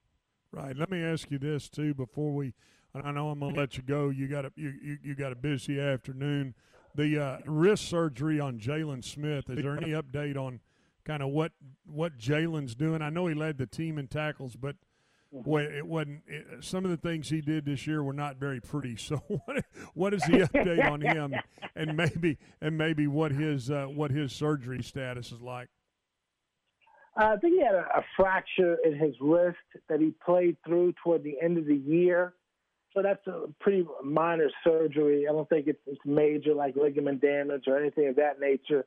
[0.52, 0.76] Right.
[0.76, 2.54] Let me ask you this too before we.
[2.94, 4.10] I know I'm gonna let you go.
[4.10, 6.54] You got a you, you, you got a busy afternoon.
[6.94, 9.48] The uh, wrist surgery on Jaylon Smith.
[9.48, 10.60] Is there any update on
[11.04, 11.52] kind of what
[11.86, 13.02] what Jaylon's doing?
[13.02, 14.76] I know he led the team in tackles, but
[15.32, 16.22] boy, it wasn't.
[16.26, 18.96] It, some of the things he did this year were not very pretty.
[19.02, 19.64] So what
[19.94, 21.34] what is the update on him,
[21.74, 25.68] and maybe and maybe what his uh, what his surgery status is like?
[27.20, 30.94] Uh, I think he had a, a fracture in his wrist that he played through
[31.02, 32.34] toward the end of the year.
[32.94, 35.26] So that's a pretty minor surgery.
[35.28, 38.84] I don't think it's, it's major like ligament damage or anything of that nature.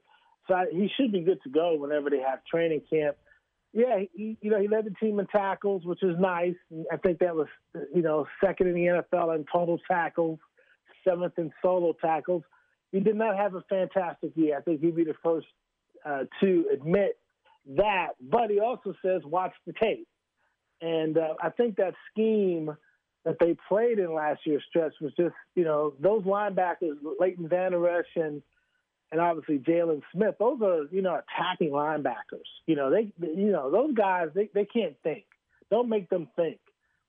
[0.47, 3.17] So I, he should be good to go whenever they have training camp.
[3.73, 6.55] Yeah, he, you know, he led the team in tackles, which is nice.
[6.91, 7.47] I think that was,
[7.93, 10.39] you know, second in the NFL in total tackles,
[11.03, 12.43] seventh in solo tackles.
[12.91, 14.57] He did not have a fantastic year.
[14.57, 15.47] I think he'd be the first
[16.05, 17.17] uh, to admit
[17.75, 18.09] that.
[18.21, 20.07] But he also says, watch the tape.
[20.81, 22.75] And uh, I think that scheme
[23.25, 27.99] that they played in last year's stretch was just, you know, those linebackers, Leighton Vander
[27.99, 28.41] Esch and
[29.11, 32.47] and obviously Jaylon Smith, those are, you know, attacking linebackers.
[32.65, 35.25] You know, they you know, those guys they, they can't think.
[35.71, 36.59] Don't make them think.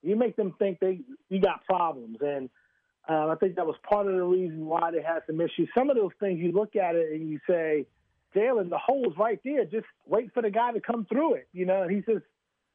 [0.01, 2.17] You make them think they you got problems.
[2.21, 2.49] And
[3.07, 5.69] uh, I think that was part of the reason why they had some issues.
[5.77, 7.85] Some of those things you look at it and you say,
[8.35, 9.65] Jaylon, the hole's right there.
[9.65, 11.47] Just wait for the guy to come through it.
[11.53, 12.25] You know, and he's just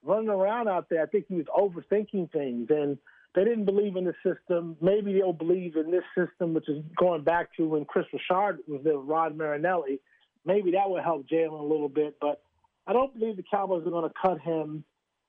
[0.05, 1.03] running around out there.
[1.03, 2.99] I think he was overthinking things and
[3.35, 4.77] they didn't believe in the system.
[4.81, 8.83] Maybe they'll believe in this system, which is going back to when Kris Richard was
[8.85, 10.01] there, with Rod Marinelli.
[10.45, 12.43] Maybe that will help Jaylon a little bit, but
[12.87, 14.85] I don't believe the Cowboys are going to cut him.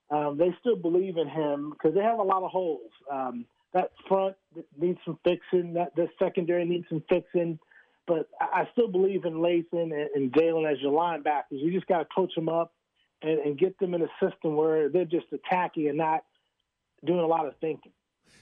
[0.10, 2.92] Um, they still believe in him because they have a lot of holes.
[3.12, 4.36] Um, that front
[4.78, 5.74] needs some fixing.
[5.74, 7.60] That the secondary needs some fixing.
[8.06, 11.44] But I still believe in Lathan and, and Jaylon as your linebackers.
[11.52, 12.74] You just got to coach them up
[13.22, 16.24] and, and get them in a system where they're just attacking and not
[17.06, 17.92] doing a lot of thinking.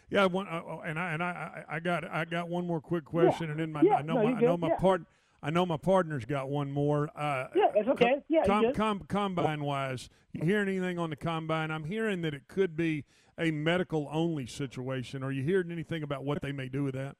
[0.09, 3.05] Yeah, one, uh, oh, and I and I, I got I got one more quick
[3.05, 3.51] question, yeah.
[3.51, 4.75] and then my yeah, I know no, my I know my yeah.
[4.75, 5.03] part
[5.43, 7.09] I know my partner's got one more.
[7.15, 8.21] Uh, yeah, that's okay.
[8.27, 11.71] Yeah, com, com, combine wise, you hear anything on the combine?
[11.71, 13.05] I'm hearing that it could be
[13.39, 15.23] a medical only situation.
[15.23, 17.15] Are you hearing anything about what they may do with that?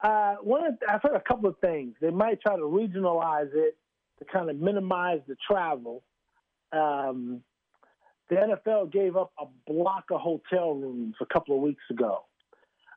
[0.00, 1.94] Uh, one, of, I've heard a couple of things.
[2.00, 3.76] They might try to regionalize it
[4.18, 6.04] to kind of minimize the travel.
[6.72, 7.42] Um,
[8.28, 12.24] the NFL gave up a block of hotel rooms a couple of weeks ago.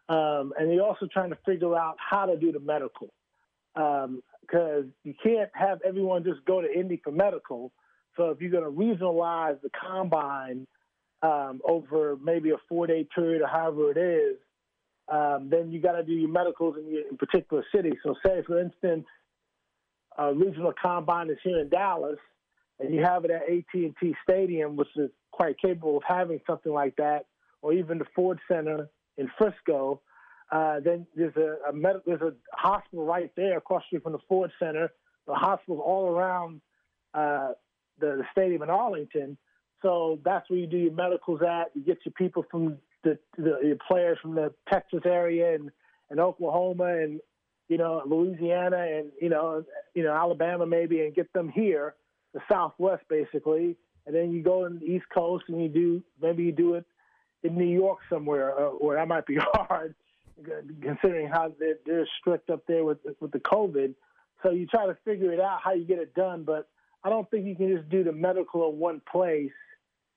[0.10, 3.14] Um, and they're also trying to figure out how to do the medical.
[3.76, 7.72] Because um, you can't have everyone just go to Indy for medical.
[8.18, 10.66] So if you're going to regionalize the combine
[11.22, 14.38] um, over maybe a four day period or however it is,
[15.08, 17.96] um, then you got to do your medicals in, your, in particular cities.
[18.04, 19.06] So say, for instance,
[20.18, 22.20] a regional combine is here in Dallas,
[22.80, 25.10] and you have it at AT&T Stadium, which is
[25.40, 27.28] quite capable of having something like that,
[27.62, 30.02] or even the Ford Center in Frisco,
[30.52, 34.12] uh, then there's a, a med- there's a hospital right there across the street from
[34.12, 34.92] the Ford Center.
[35.28, 36.60] The hospitals all around
[37.14, 37.54] uh,
[38.00, 39.38] the, the stadium in Arlington.
[39.82, 41.72] So that's where you do your medicals at.
[41.74, 45.72] You get your people from the, the your players from the Texas area and,
[46.10, 47.22] and Oklahoma and
[47.70, 49.64] you know Louisiana and you know
[49.94, 51.96] you know Alabama maybe and get them here,
[52.34, 53.78] the Southwest basically,
[54.10, 56.84] and then you go in the East Coast and you do maybe you do it
[57.44, 59.94] in New York somewhere, uh, or that might be hard
[60.82, 63.94] considering how they're, they're strict up there with with the COVID.
[64.42, 66.70] So you try to figure it out how you get it done, but
[67.04, 69.52] I don't think you can just do the medical in one place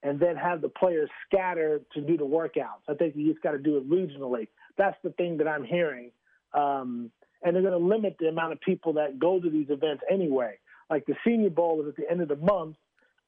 [0.03, 2.88] and then have the players scatter to do the workouts.
[2.88, 4.49] I think you just got to do it regionally.
[4.78, 6.12] That's the thing that I'm hearing.
[6.55, 7.11] Um,
[7.43, 10.59] and they're going to limit the amount of people that go to these events anyway.
[10.88, 12.76] Like the Senior Bowl is at the end of the month,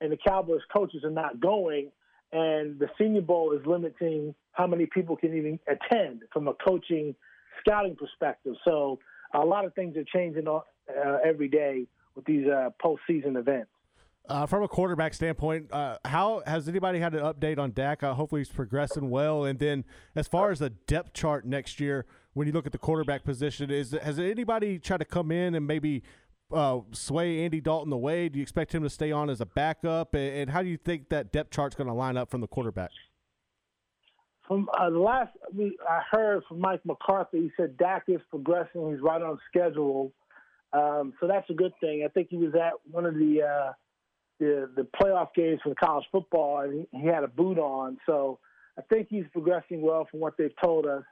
[0.01, 1.91] and the Cowboys coaches are not going,
[2.33, 7.15] and the Senior Bowl is limiting how many people can even attend from a coaching,
[7.61, 8.55] scouting perspective.
[8.65, 8.99] So
[9.35, 10.61] a lot of things are changing uh,
[11.25, 13.71] every day with these uh, postseason events.
[14.27, 18.03] Uh, from a quarterback standpoint, uh, how has anybody had an update on Dak?
[18.03, 19.45] Uh, hopefully, he's progressing well.
[19.45, 19.85] And then,
[20.17, 23.71] as far as the depth chart next year, when you look at the quarterback position,
[23.71, 26.03] is has anybody tried to come in and maybe
[26.53, 28.29] uh, sway Andy Dalton away?
[28.29, 30.15] Do you expect him to stay on as a backup?
[30.15, 32.49] And, and how do you think that depth chart's going to line up from the
[32.49, 32.91] quarterback?
[34.47, 38.91] from uh, the last we I heard from Mike McCarthy, he said Dak is progressing.
[38.91, 40.13] He's right on schedule,
[40.73, 42.05] um, so that's a good thing.
[42.05, 43.73] I think he was at one of the uh,
[44.39, 47.99] the the playoff games for college football, and he, he had a boot on.
[48.07, 48.39] So
[48.79, 51.05] I think he's progressing well from what they've told us.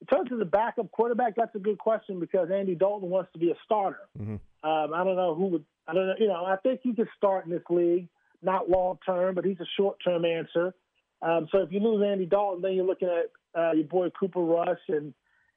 [0.00, 3.38] In terms of the backup quarterback, that's a good question because Andy Dalton wants to
[3.38, 4.08] be a starter.
[4.18, 4.36] Mm-hmm.
[4.68, 5.64] Um, I don't know who would.
[5.86, 6.14] I don't know.
[6.18, 8.08] You know, I think he could start in this league,
[8.42, 10.74] not long term, but he's a short term answer.
[11.22, 14.40] Um, so if you lose Andy Dalton, then you're looking at uh, your boy Cooper
[14.40, 15.12] Rush and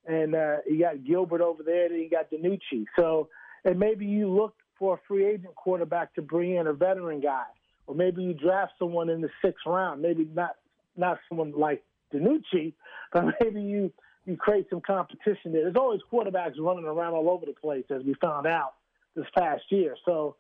[0.06, 2.86] and uh, you got Gilbert over there, then you got DiNucci.
[2.98, 3.30] So
[3.64, 7.46] and maybe you look for a free agent quarterback to bring in a veteran guy,
[7.88, 10.02] or maybe you draft someone in the sixth round.
[10.02, 10.56] Maybe not
[10.98, 11.84] not someone like
[12.14, 12.74] DiNucci,
[13.14, 13.94] but maybe you
[14.26, 15.64] you create some competition there.
[15.64, 18.74] There's always quarterbacks running around all over the place, as we found out
[19.16, 19.96] this past year.
[20.06, 20.36] So,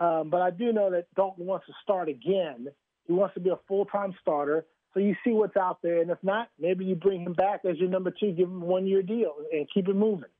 [0.00, 2.68] um, but I do know that Dalton wants to start again.
[3.06, 4.66] He wants to be a full time starter.
[4.94, 7.76] So you see what's out there, and if not, maybe you bring him back as
[7.78, 10.30] your number two, give him a one year deal, and keep it moving.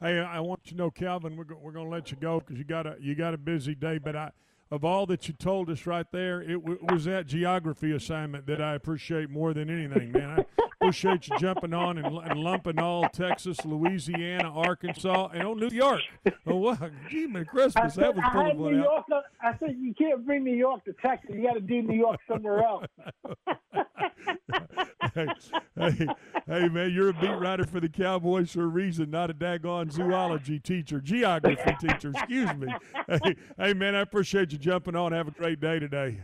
[0.00, 2.38] Hey, I want you to know, Calvin, we're, go- we're going to let you go
[2.38, 3.98] because you got a you got a busy day.
[3.98, 4.30] But I,
[4.70, 8.60] of all that you told us right there, it w- was that geography assignment that
[8.60, 10.40] I appreciate more than anything, man.
[10.40, 10.44] I
[10.80, 16.02] appreciate you jumping on and, and lumping all Texas, Louisiana, Arkansas, and oh, New York.
[16.46, 16.90] Oh, wow.
[17.08, 19.04] Gee, man, Christmas, said, that was pulling had one New out.
[19.08, 19.24] York.
[19.42, 21.30] I said you can't bring New York to Texas.
[21.34, 22.86] You got to do New York somewhere else.
[25.14, 25.26] hey,
[25.76, 26.06] hey,
[26.46, 29.90] hey, man, you're a beat writer for the Cowboys for a reason, not a daggone
[29.90, 32.10] zoology teacher, geography teacher.
[32.10, 32.72] Excuse me.
[33.08, 35.12] Hey, hey, man, I appreciate you jumping on.
[35.12, 36.22] Have a great day today.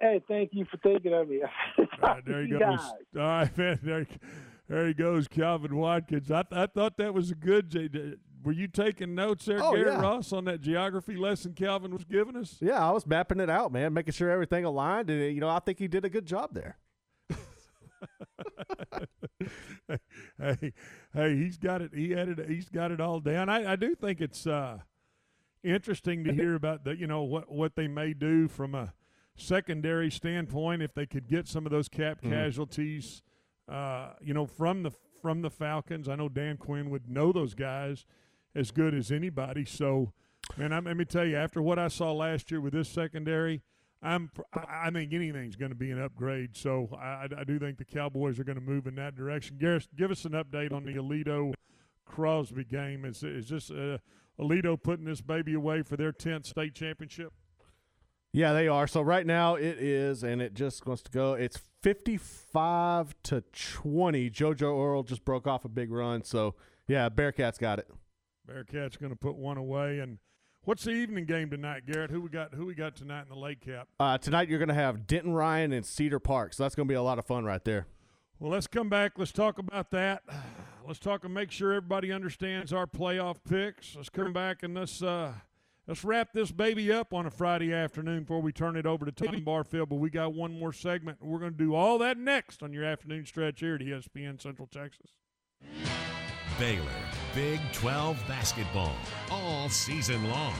[0.00, 1.40] Hey, thank you for thinking of me.
[1.78, 2.78] All right, there he You goes.
[3.16, 3.78] All right, man.
[3.82, 4.06] There,
[4.68, 6.30] there he goes, Calvin Watkins.
[6.30, 7.68] I, I thought that was a good.
[7.70, 10.00] J- Were you taking notes there, Oh, Garrett yeah.
[10.00, 12.56] Ross, on that geography lesson Calvin was giving us?
[12.60, 15.58] Yeah, I was mapping it out, man, making sure everything aligned, and you know, I
[15.58, 16.78] think he did a good job there.
[20.38, 20.72] hey,
[21.14, 21.90] hey, he's got it.
[21.94, 22.48] He had it.
[22.48, 23.48] He's got it all down.
[23.48, 24.78] I, I do think it's uh,
[25.62, 28.92] interesting to hear about the, you know, what what they may do from a
[29.40, 32.30] secondary standpoint if they could get some of those cap Mhm.
[32.30, 33.22] casualties,
[33.68, 36.08] uh, you know, from the from the Falcons.
[36.08, 38.06] I know Dan Quinn would know those guys
[38.54, 39.64] as good as anybody.
[39.66, 40.12] So,
[40.56, 43.62] man, I'm, let me tell you, after what I saw last year with this secondary.
[44.02, 44.30] I'm.
[44.54, 46.56] I I think anything's going to be an upgrade.
[46.56, 49.58] So I, I do think the Cowboys are going to move in that direction.
[49.58, 51.52] Garrett, give us an update on the Aledo
[52.06, 53.04] Crosby game.
[53.04, 53.98] Is is this uh,
[54.38, 57.34] Aledo putting this baby away for their tenth state championship?
[58.32, 58.86] Yeah, they are.
[58.86, 61.34] So right now it is, and it just wants to go.
[61.34, 64.30] It's fifty-five to twenty.
[64.30, 66.54] JoJo Earle just broke off a big run, so
[66.86, 67.88] yeah, Bearcats got it.
[68.48, 69.98] Bearcats going to put one away.
[69.98, 70.18] And
[70.62, 72.10] what's the evening game tonight, Garrett?
[72.10, 72.54] Who we got?
[72.54, 73.88] Who we got tonight in the late Cap?
[73.98, 76.92] Uh, tonight you're going to have Denton Ryan and Cedar Park, so that's going to
[76.92, 77.86] be a lot of fun right there.
[78.38, 79.12] Well, let's come back.
[79.18, 80.22] Let's talk about that.
[80.86, 83.94] Let's talk and make sure everybody understands our playoff picks.
[83.94, 85.34] Let's come back and let's uh,
[85.90, 89.10] let's wrap this baby up on a Friday afternoon before we turn it over to
[89.10, 89.88] Tom Barfield.
[89.88, 91.18] But we got one more segment.
[91.20, 94.68] We're going to do all that next on your afternoon stretch here at ESPN Central
[94.68, 95.10] Texas.
[96.60, 96.84] Baylor,
[97.34, 98.94] Big 12 basketball,
[99.30, 100.54] all season long.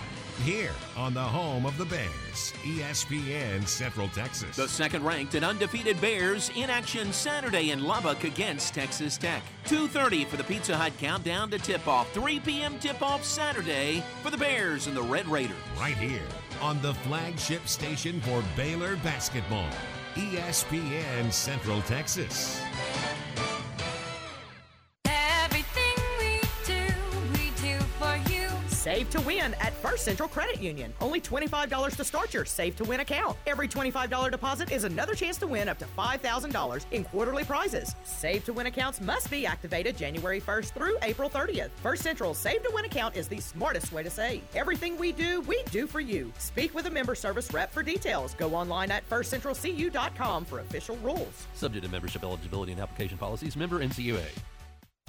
[0.44, 4.56] Here on the home of the Bears, ESPN Central Texas.
[4.56, 9.42] The second ranked and undefeated Bears in action Saturday in Lubbock against Texas Tech.
[9.66, 12.10] 2.30 for the Pizza Hut countdown to tip off.
[12.14, 12.78] 3 p.m.
[12.78, 15.56] tip off Saturday for the Bears and the Red Raiders.
[15.78, 16.26] Right here
[16.62, 19.68] on the flagship station for Baylor basketball,
[20.14, 22.62] ESPN Central Texas.
[28.90, 30.92] Save to win at First Central Credit Union.
[31.00, 33.36] Only $25 to start your Save to Win account.
[33.46, 37.94] Every $25 deposit is another chance to win up to $5,000 in quarterly prizes.
[38.02, 41.70] Save to Win accounts must be activated January 1st through April 30th.
[41.80, 44.42] First Central Save to Win account is the smartest way to save.
[44.56, 46.32] Everything we do, we do for you.
[46.38, 48.34] Speak with a member service rep for details.
[48.34, 51.46] Go online at firstcentralcu.com for official rules.
[51.54, 53.56] Subject to membership eligibility and application policies.
[53.56, 54.26] Member NCUA.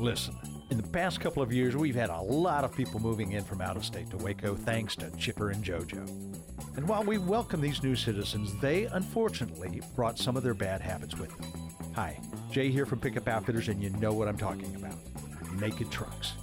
[0.00, 0.36] Listen,
[0.70, 3.60] in the past couple of years, we've had a lot of people moving in from
[3.60, 6.06] out of state to Waco thanks to Chipper and JoJo.
[6.76, 11.16] And while we welcome these new citizens, they unfortunately brought some of their bad habits
[11.16, 11.50] with them.
[11.96, 12.20] Hi,
[12.52, 14.94] Jay here from Pickup Outfitters, and you know what I'm talking about
[15.58, 16.34] naked trucks.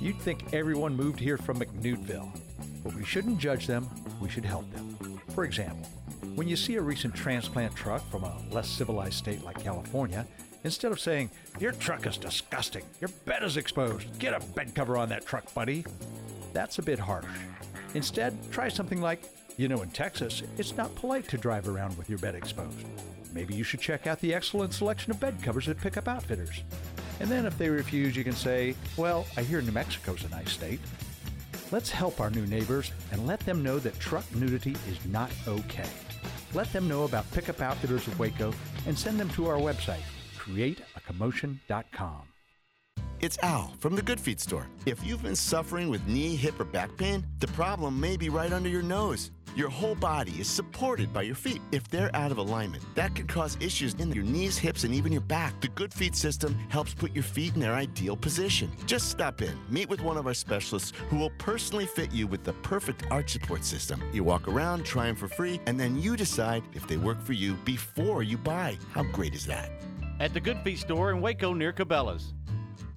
[0.00, 2.36] You'd think everyone moved here from McNewtville,
[2.82, 3.88] but we shouldn't judge them,
[4.20, 5.20] we should help them.
[5.36, 5.86] For example,
[6.34, 10.26] when you see a recent transplant truck from a less civilized state like California,
[10.64, 14.96] instead of saying, Your truck is disgusting, your bed is exposed, get a bed cover
[14.96, 15.84] on that truck, buddy,
[16.52, 17.26] that's a bit harsh.
[17.94, 19.22] Instead, try something like,
[19.56, 22.86] You know, in Texas, it's not polite to drive around with your bed exposed.
[23.32, 26.62] Maybe you should check out the excellent selection of bed covers at Pickup Outfitters.
[27.20, 30.52] And then if they refuse, you can say, Well, I hear New Mexico's a nice
[30.52, 30.80] state.
[31.72, 35.88] Let's help our new neighbors and let them know that truck nudity is not okay.
[36.52, 38.54] Let them know about Pickup Outfitters of Waco
[38.86, 40.02] and send them to our website,
[40.44, 42.22] createacommotion.com.
[43.20, 44.66] It's Al from the Good Feet store.
[44.84, 48.52] If you've been suffering with knee, hip, or back pain, the problem may be right
[48.52, 49.30] under your nose.
[49.56, 51.62] Your whole body is supported by your feet.
[51.70, 55.12] If they're out of alignment, that could cause issues in your knees, hips, and even
[55.12, 55.58] your back.
[55.60, 58.70] The Good Feet system helps put your feet in their ideal position.
[58.84, 62.42] Just stop in, meet with one of our specialists who will personally fit you with
[62.42, 64.02] the perfect arch support system.
[64.12, 67.32] You walk around, try them for free, and then you decide if they work for
[67.32, 68.76] you before you buy.
[68.92, 69.70] How great is that?
[70.20, 72.34] At the Good Feet store in Waco near Cabela's.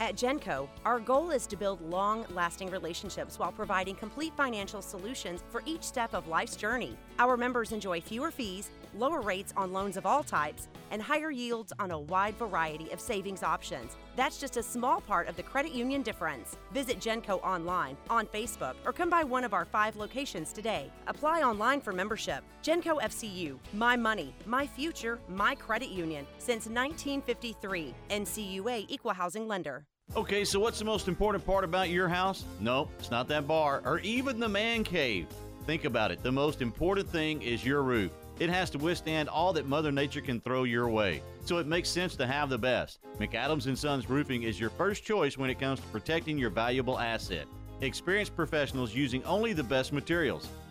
[0.00, 5.42] At Genco, our goal is to build long lasting relationships while providing complete financial solutions
[5.50, 6.96] for each step of life's journey.
[7.18, 11.72] Our members enjoy fewer fees, lower rates on loans of all types, and higher yields
[11.80, 13.96] on a wide variety of savings options.
[14.18, 16.56] That's just a small part of the credit union difference.
[16.72, 20.90] Visit Genco online, on Facebook, or come by one of our five locations today.
[21.06, 22.42] Apply online for membership.
[22.60, 27.94] Genco FCU, my money, my future, my credit union since 1953.
[28.10, 29.84] NCUA Equal Housing Lender.
[30.16, 32.44] Okay, so what's the most important part about your house?
[32.58, 35.28] Nope, it's not that bar or even the man cave.
[35.64, 36.24] Think about it.
[36.24, 38.10] The most important thing is your roof.
[38.38, 41.22] It has to withstand all that Mother Nature can throw your way.
[41.44, 43.00] So it makes sense to have the best.
[43.18, 47.00] McAdams and Sons Roofing is your first choice when it comes to protecting your valuable
[47.00, 47.46] asset.
[47.80, 50.48] Experienced professionals using only the best materials.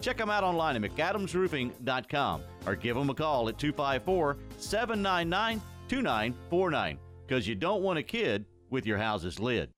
[0.00, 6.98] Check them out online at McAdamsRoofing.com or give them a call at 254 799 2949
[7.26, 9.70] because you don't want a kid with your house's lid.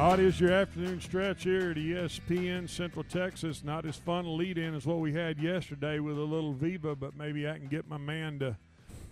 [0.00, 3.64] Oh, it is your afternoon stretch here at ESPN Central Texas.
[3.64, 6.94] Not as fun a lead in as what we had yesterday with a little Viva,
[6.94, 8.56] but maybe I can get my man to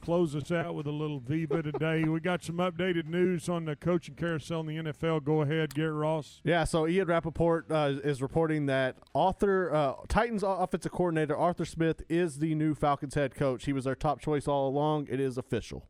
[0.06, 2.04] close us out with a little Viva today.
[2.04, 5.24] we got some updated news on the coaching carousel in the NFL.
[5.24, 6.40] Go ahead, Garrett Ross.
[6.44, 12.02] Yeah, so Ian Rapoport uh, is reporting that Arthur uh, Titans offensive coordinator Arthur Smith
[12.08, 13.64] is the new Falcons head coach.
[13.64, 15.08] He was their top choice all along.
[15.10, 15.88] It is official.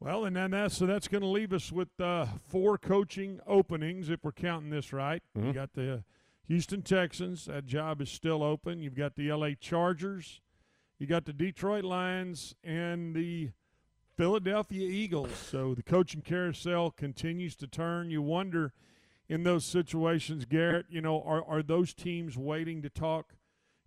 [0.00, 4.08] Well, and then that's so that's going to leave us with uh, four coaching openings
[4.08, 5.22] if we're counting this right.
[5.38, 6.04] You got the
[6.48, 7.44] Houston Texans.
[7.44, 8.80] That job is still open.
[8.80, 9.54] You've got the L.A.
[9.54, 10.40] Chargers.
[10.98, 13.50] You got the Detroit Lions and the
[14.16, 15.32] Philadelphia Eagles.
[15.34, 18.10] So the coaching carousel continues to turn.
[18.10, 18.72] You wonder
[19.28, 23.34] in those situations, Garrett, you know, are, are those teams waiting to talk,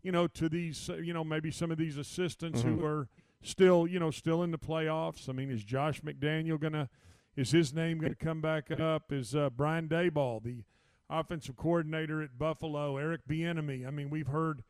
[0.03, 2.66] you know, to these, uh, you know, maybe some of these assistants Mhm.
[2.80, 3.07] who are
[3.41, 5.28] still, you know, still in the playoffs?
[5.30, 6.89] I mean, is Josh McDaniel going to,
[7.36, 9.12] is his name going to come back up?
[9.12, 10.64] Is uh, Brian Daboll, the
[11.10, 13.88] offensive coordinator at Buffalo, Eric Bieniemy?
[13.88, 14.64] I mean, we've heard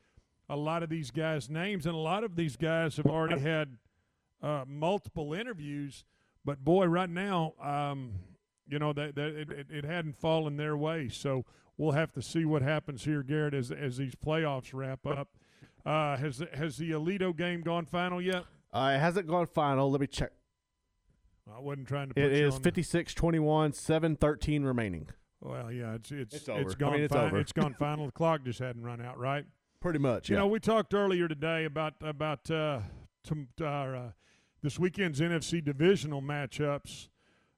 [0.50, 3.78] a lot of these guys' names, and a lot of these guys have already had
[4.41, 6.04] uh, multiple interviews.
[6.43, 8.14] But boy, right now, um,
[8.68, 11.10] you know that, that it, it, hadn't fallen their way.
[11.10, 11.45] So
[11.78, 15.30] we'll have to see what happens here, Garrett, as as these playoffs wrap up.
[15.86, 18.43] Uh, has has the Aledo game gone final yet?
[18.74, 19.91] Uh, it hasn't gone final.
[19.91, 20.32] Let me check.
[21.54, 22.14] I wasn't trying to.
[22.14, 25.10] Put It is the- 56 21, 7 13 remaining.
[25.41, 26.70] Well, yeah, it's it's It's it's, over.
[26.70, 26.93] I gone.
[26.93, 27.39] mean, it's over.
[27.39, 28.08] It's gone final.
[28.08, 29.45] The clock just hadn't run out, right?
[29.82, 30.41] Pretty much, You yeah.
[30.41, 32.82] know, we talked earlier today about about uh,
[33.61, 34.11] our, uh,
[34.61, 37.07] this weekend's NFC divisional matchups.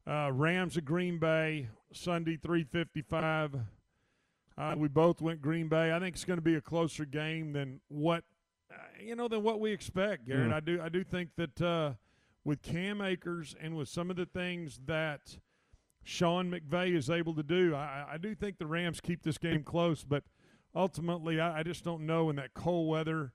[0.05, 3.55] Uh, Rams at Green Bay Sunday, three fifty-five.
[4.55, 5.91] Uh, we both went Green Bay.
[5.91, 8.23] I think it's going to be a closer game than what
[8.71, 10.51] uh, you know than what we expect, Garrett.
[10.51, 10.53] Mm.
[10.53, 11.93] I do I do think that uh,
[12.43, 15.37] with Cam Akers and with some of the things that
[16.03, 19.63] Sean McVay is able to do, I, I do think the Rams keep this game
[19.63, 20.03] close.
[20.03, 20.23] But
[20.75, 23.33] ultimately, I, I just don't know in that cold weather.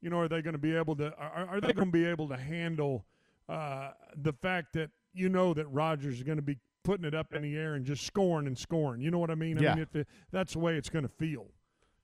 [0.00, 1.14] You know, are they going to be able to?
[1.16, 3.04] Are, are they going to be able to handle
[3.48, 7.32] uh, the fact that you know that Rodgers is going to be putting it up
[7.34, 9.00] in the air and just scoring and scoring?
[9.00, 9.58] You know what I mean?
[9.58, 9.74] I Yeah.
[9.74, 11.46] mean, if it, that's the way it's going to feel.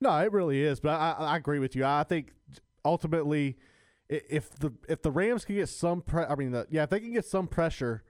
[0.00, 0.78] No, it really is.
[0.78, 1.84] But I, I agree with you.
[1.84, 2.32] I think
[2.84, 3.56] ultimately,
[4.08, 7.00] if the if the Rams can get some, pre- I mean, the, yeah, if they
[7.00, 8.04] can get some pressure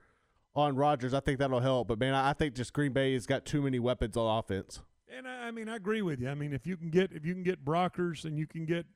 [0.55, 1.89] on Rodgers, I think that'll help.
[1.89, 4.83] But man, I, I think just Green Bay has got too many weapons on offense.
[5.17, 6.29] And I, I mean, I agree with you.
[6.29, 8.87] I mean, if you can get if you can get Brockers and you can get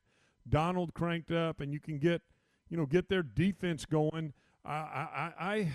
[0.47, 2.21] Donald cranked up and you can get
[2.69, 4.33] you know get their defense going,
[4.65, 5.71] I I I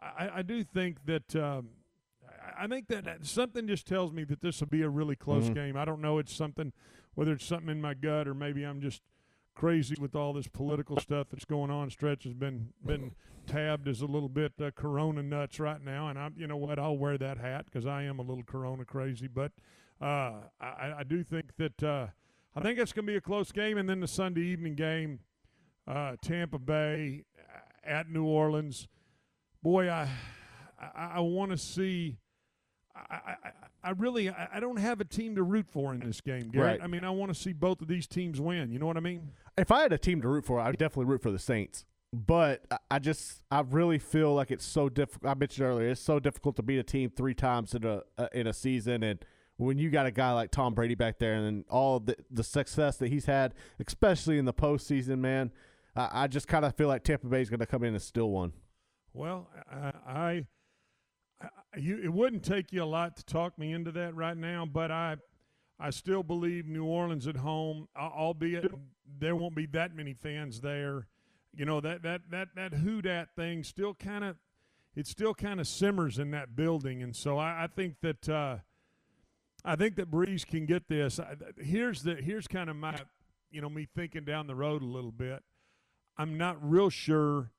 [0.00, 1.34] I, I do think that.
[1.36, 1.74] Um, I-
[2.60, 5.48] I think that that something just tells me that this will be a really close
[5.50, 5.54] Mhm.
[5.54, 5.76] game.
[5.76, 6.18] I don't know.
[6.18, 6.72] It's something,
[7.14, 9.00] whether it's something in my gut or maybe I'm just
[9.58, 11.90] crazy with all this political stuff that's going on.
[11.90, 13.10] Stretch has been been
[13.46, 16.78] tabbed as a little bit uh, Corona nuts right now, and I, you know what,
[16.78, 19.26] I'll wear that hat because I am a little Corona crazy.
[19.26, 19.50] But
[20.00, 22.06] uh, I, I do think that uh,
[22.54, 25.20] I think it's going to be a close game, and then the Sunday evening game,
[25.88, 28.86] uh, Tampa Bay uh, at New Orleans.
[29.60, 30.08] Boy, I
[30.80, 32.18] I, I want to see.
[32.94, 33.34] I,
[33.82, 36.80] I, really I, I don't have a team to root for in this game, Garrett.
[36.80, 36.84] Right.
[36.84, 38.70] I mean, I want to see both of these teams win.
[38.72, 39.30] You know what I mean?
[39.56, 41.84] If I had a team to root for, I'd definitely root for the Saints.
[42.12, 45.30] But I- just, I really feel like it's so difficult.
[45.30, 48.28] I mentioned earlier, it's so difficult to beat a team three times in a uh,
[48.32, 49.22] in a season, and
[49.58, 52.96] when you got a guy like Tom Brady back there, and all the the success
[52.96, 55.52] that he's had, especially in the postseason, man,
[55.94, 58.02] I, I just kind of feel like Tampa Bay is going to come in and
[58.02, 58.52] steal one.
[59.12, 60.46] Well, I, I
[61.76, 64.90] you, it wouldn't take you a lot to talk me into that right now, but
[64.90, 65.16] I,
[65.78, 68.72] I still believe New Orleans at home, albeit
[69.18, 71.06] there won't be that many fans there.
[71.54, 74.36] You know that that that that who dat thing still kind of,
[74.94, 78.28] it still kind of simmers in that building, and so I, I think that.
[78.28, 78.56] Uh,
[79.64, 81.18] I think that Brees can get this.
[81.18, 82.96] I- Here's the here's kind of my,
[83.50, 85.42] you know, me thinking down the road a little bit.
[86.16, 87.50] I'm not real sure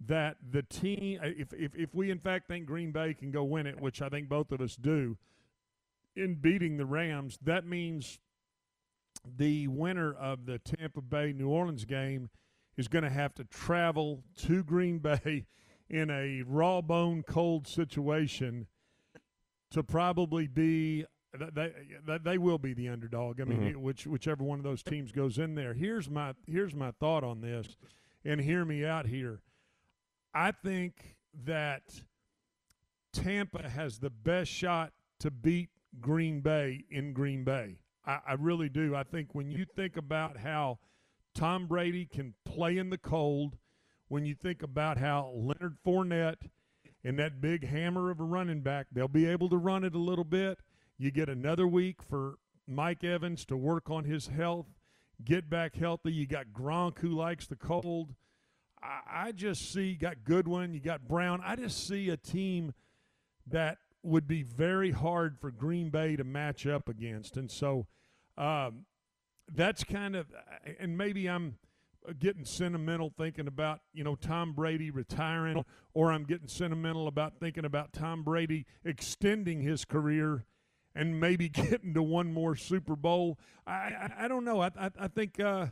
[0.00, 3.66] that the team, if if if we in fact think Green Bay can go win
[3.66, 5.16] it, which I think both of us do,
[6.16, 8.18] in beating the Rams, that means
[9.36, 12.28] the winner of the Tampa Bay New Orleans game
[12.76, 15.46] is going to have to travel to Green Bay
[15.88, 18.66] in a raw bone cold situation
[19.70, 21.04] to probably be
[21.52, 21.72] they
[22.22, 23.40] they will be the underdog.
[23.40, 23.76] I mean, Mhm.
[23.76, 25.72] which whichever one of those teams goes in there.
[25.74, 27.76] Here's my here's my thought on this,
[28.24, 29.40] and hear me out here.
[30.34, 31.82] I think that
[33.12, 35.68] Tampa has the best shot to beat
[36.00, 37.78] Green Bay in Green Bay.
[38.04, 38.96] I, I really do.
[38.96, 40.80] I think when you think about how
[41.34, 43.56] Tom Brady can play in the cold,
[44.08, 46.48] when you think about how Leonard Fournette
[47.04, 49.98] and that big hammer of a running back, they'll be able to run it a
[49.98, 50.58] little bit.
[50.98, 54.66] You get another week for Mike Evans to work on his health,
[55.24, 56.12] get back healthy.
[56.12, 58.14] You got Gronk who likes the cold.
[58.84, 61.40] I, I just see got Godwin, you got Brown.
[61.44, 62.74] I just see a team
[63.46, 67.86] that would be very hard for Green Bay to match up against, and so
[68.36, 68.84] um,
[69.52, 70.26] that's kind of,
[70.78, 71.56] and maybe I'm
[72.18, 75.64] getting sentimental thinking about you know Tom Brady retiring,
[75.94, 80.44] or I'm getting sentimental about thinking about Tom Brady extending his career
[80.94, 83.38] and maybe getting to one more Super Bowl.
[83.66, 84.60] I I, I don't know.
[84.60, 85.68] I I, I think uh,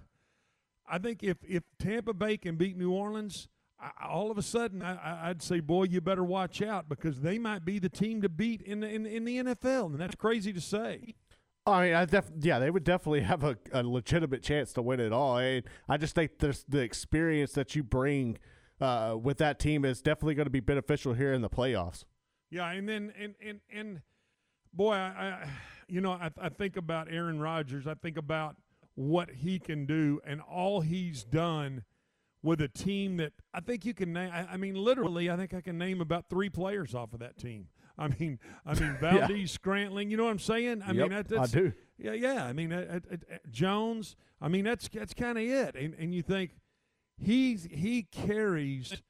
[0.89, 3.49] I think if if Tampa Bay can beat New Orleans.
[3.81, 7.37] I, all of a sudden, I, I'd say, boy, you better watch out because they
[7.37, 10.53] might be the team to beat in the, in, in the NFL, and that's crazy
[10.53, 11.17] to say.
[11.67, 15.01] I mean, I def- yeah, they would definitely have a, a legitimate chance to win
[15.01, 15.37] it all.
[15.37, 18.39] I, I just think there's the experience that you bring
[18.81, 22.05] uh, with that team is definitely going to be beneficial here in the playoffs.
[22.51, 24.01] Yeah, and then and and and
[24.75, 25.49] boy, I, I
[25.89, 27.87] you know I, I think about Aaron Rodgers.
[27.87, 28.57] I think about
[28.95, 31.85] what he can do and all he's done
[32.43, 34.31] with a team that I think you can name.
[34.33, 37.39] I, I mean, literally, I think I can name about three players off of that
[37.39, 37.69] team.
[37.97, 39.27] I mean, I mean Yeah.
[39.29, 40.11] Valdes, Scantling.
[40.11, 40.83] You know what I'm saying?
[40.83, 41.73] I Yep, mean, that, I do.
[41.99, 42.45] Yeah, yeah.
[42.45, 44.17] I mean, uh, uh, uh, Jones.
[44.41, 45.77] I mean, that's that's kind of it.
[45.77, 46.57] And and you think
[47.17, 49.03] he's he carries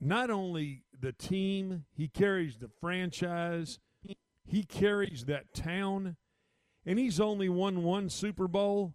[0.00, 3.78] not only the team, he carries the franchise,
[4.46, 6.16] he carries that town,
[6.86, 8.94] and he's only won one Super Bowl.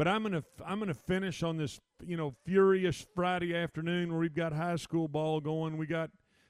[0.00, 4.34] But I'm gonna I'm gonna finish on this you know furious Friday afternoon where we've
[4.34, 6.08] got high school ball going, we got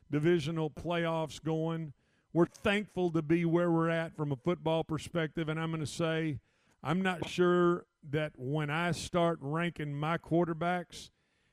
[0.09, 1.93] divisional playoffs going.
[2.33, 6.39] We're thankful to be where we're at from a football perspective, and I'm gonna say
[6.85, 11.11] I'm not sure that when I start ranking my quarterbacks,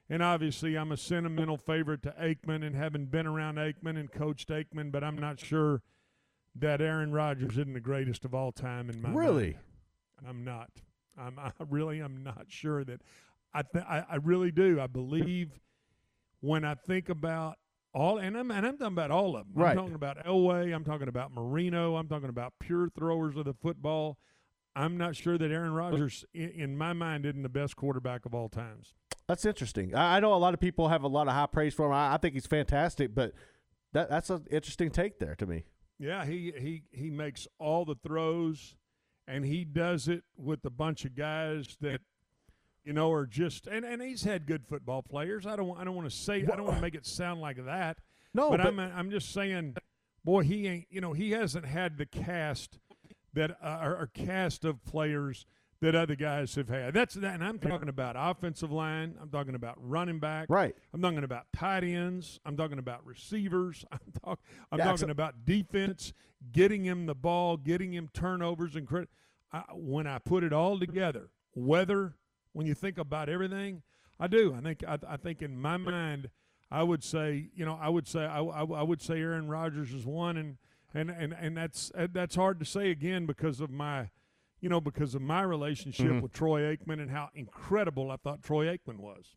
[0.07, 4.49] and obviously I'm a sentimental favorite to Aikman and having been around Aikman and coached
[4.49, 5.81] Aikman, but I'm not sure
[6.53, 9.53] that Aaron Rodgers isn't the greatest of all time in my Really?
[9.53, 10.27] mind.
[10.27, 10.69] I'm not.
[11.17, 13.01] I'm, I really am not sure that.
[13.53, 14.79] I, th- I I really do.
[14.79, 15.59] I believe
[16.41, 17.57] when I think about
[17.93, 19.63] all, and I'm and I'm talking about all of them.
[19.63, 19.71] Right.
[19.71, 20.75] I'm talking about Elway.
[20.75, 21.95] I'm talking about Marino.
[21.95, 24.17] I'm talking about pure throwers of the football.
[24.75, 28.35] I'm not sure that Aaron Rodgers, in, in my mind, isn't the best quarterback of
[28.35, 28.93] all times.
[29.27, 29.95] That's interesting.
[29.95, 31.93] I, I know a lot of people have a lot of high praise for him.
[31.93, 33.33] I, I think he's fantastic, but
[33.93, 35.63] that that's an interesting take there to me.
[35.97, 38.75] Yeah, he he he makes all the throws,
[39.27, 42.01] and he does it with a bunch of guys that
[42.83, 45.45] you know are just and, and he's had good football players.
[45.45, 47.63] I don't I don't want to say I don't want to make it sound like
[47.65, 47.97] that.
[48.33, 49.75] No, but, but- I'm I'm just saying,
[50.23, 52.79] boy, he ain't you know he hasn't had the cast
[53.33, 55.45] that uh, are cast of players
[55.81, 56.93] that other guys have had.
[56.93, 59.15] That's that, and I'm talking about offensive line.
[59.21, 60.47] I'm talking about running back.
[60.49, 60.75] Right.
[60.93, 62.39] I'm talking about tight ends.
[62.45, 63.85] I'm talking about receivers.
[63.91, 64.39] I'm, talk,
[64.71, 66.13] I'm Yeah, talking about defense,
[66.51, 69.09] getting him the ball, getting him turnovers and credit.
[69.53, 72.15] I, when I put it all together, whether
[72.53, 73.83] when you think about everything,
[74.19, 74.55] I do.
[74.55, 76.29] I think I, I think in my mind,
[76.71, 79.93] I would say you know I would say I, I, I would say Aaron Rodgers
[79.93, 80.57] is one, and
[80.93, 84.09] and and and that's that's hard to say again because of my.
[84.59, 86.21] You know, because of my relationship Mhm.
[86.21, 89.35] with Troy Aikman and how incredible I thought Troy Aikman was.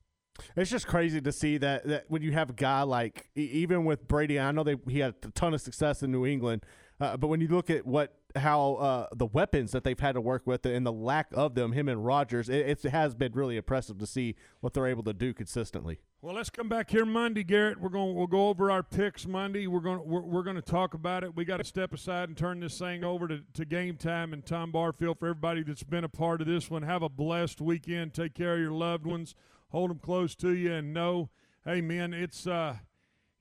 [0.57, 4.09] It's just crazy to see that, that when you have a guy like even with
[4.09, 6.65] Brady, I know they he had a ton of success in New England,
[7.01, 10.21] uh, but when you look at what how uh, the weapons that they've had to
[10.21, 13.57] work with and the lack of them, him and Rodgers, it, it has been really
[13.59, 15.99] impressive to see what they're able to do consistently.
[16.23, 17.81] Well, let's come back here Monday, Garrett.
[17.81, 18.15] We're going.
[18.15, 19.67] We'll go over our picks Monday.
[19.67, 20.03] We're going.
[20.05, 21.35] We're, we're going to talk about it.
[21.35, 24.35] We got to step aside and turn this thing over to, to game time.
[24.35, 27.63] And Tom Barfield, for everybody that's been a part of this one, have a blessed
[27.63, 28.13] weekend.
[28.13, 29.35] Take care of your loved ones.
[29.71, 31.31] Hold them close to you, and know,
[31.65, 32.77] hey, man, it's uh,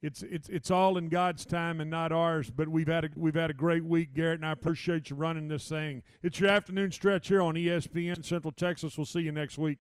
[0.02, 2.50] it's it's it's all in God's time and not ours.
[2.50, 5.50] But we've had a we've had a great week, Garrett, and I appreciate you running
[5.50, 6.02] this thing.
[6.24, 8.98] It's your afternoon stretch here on ESPN Central Texas.
[8.98, 9.78] We'll see you next week.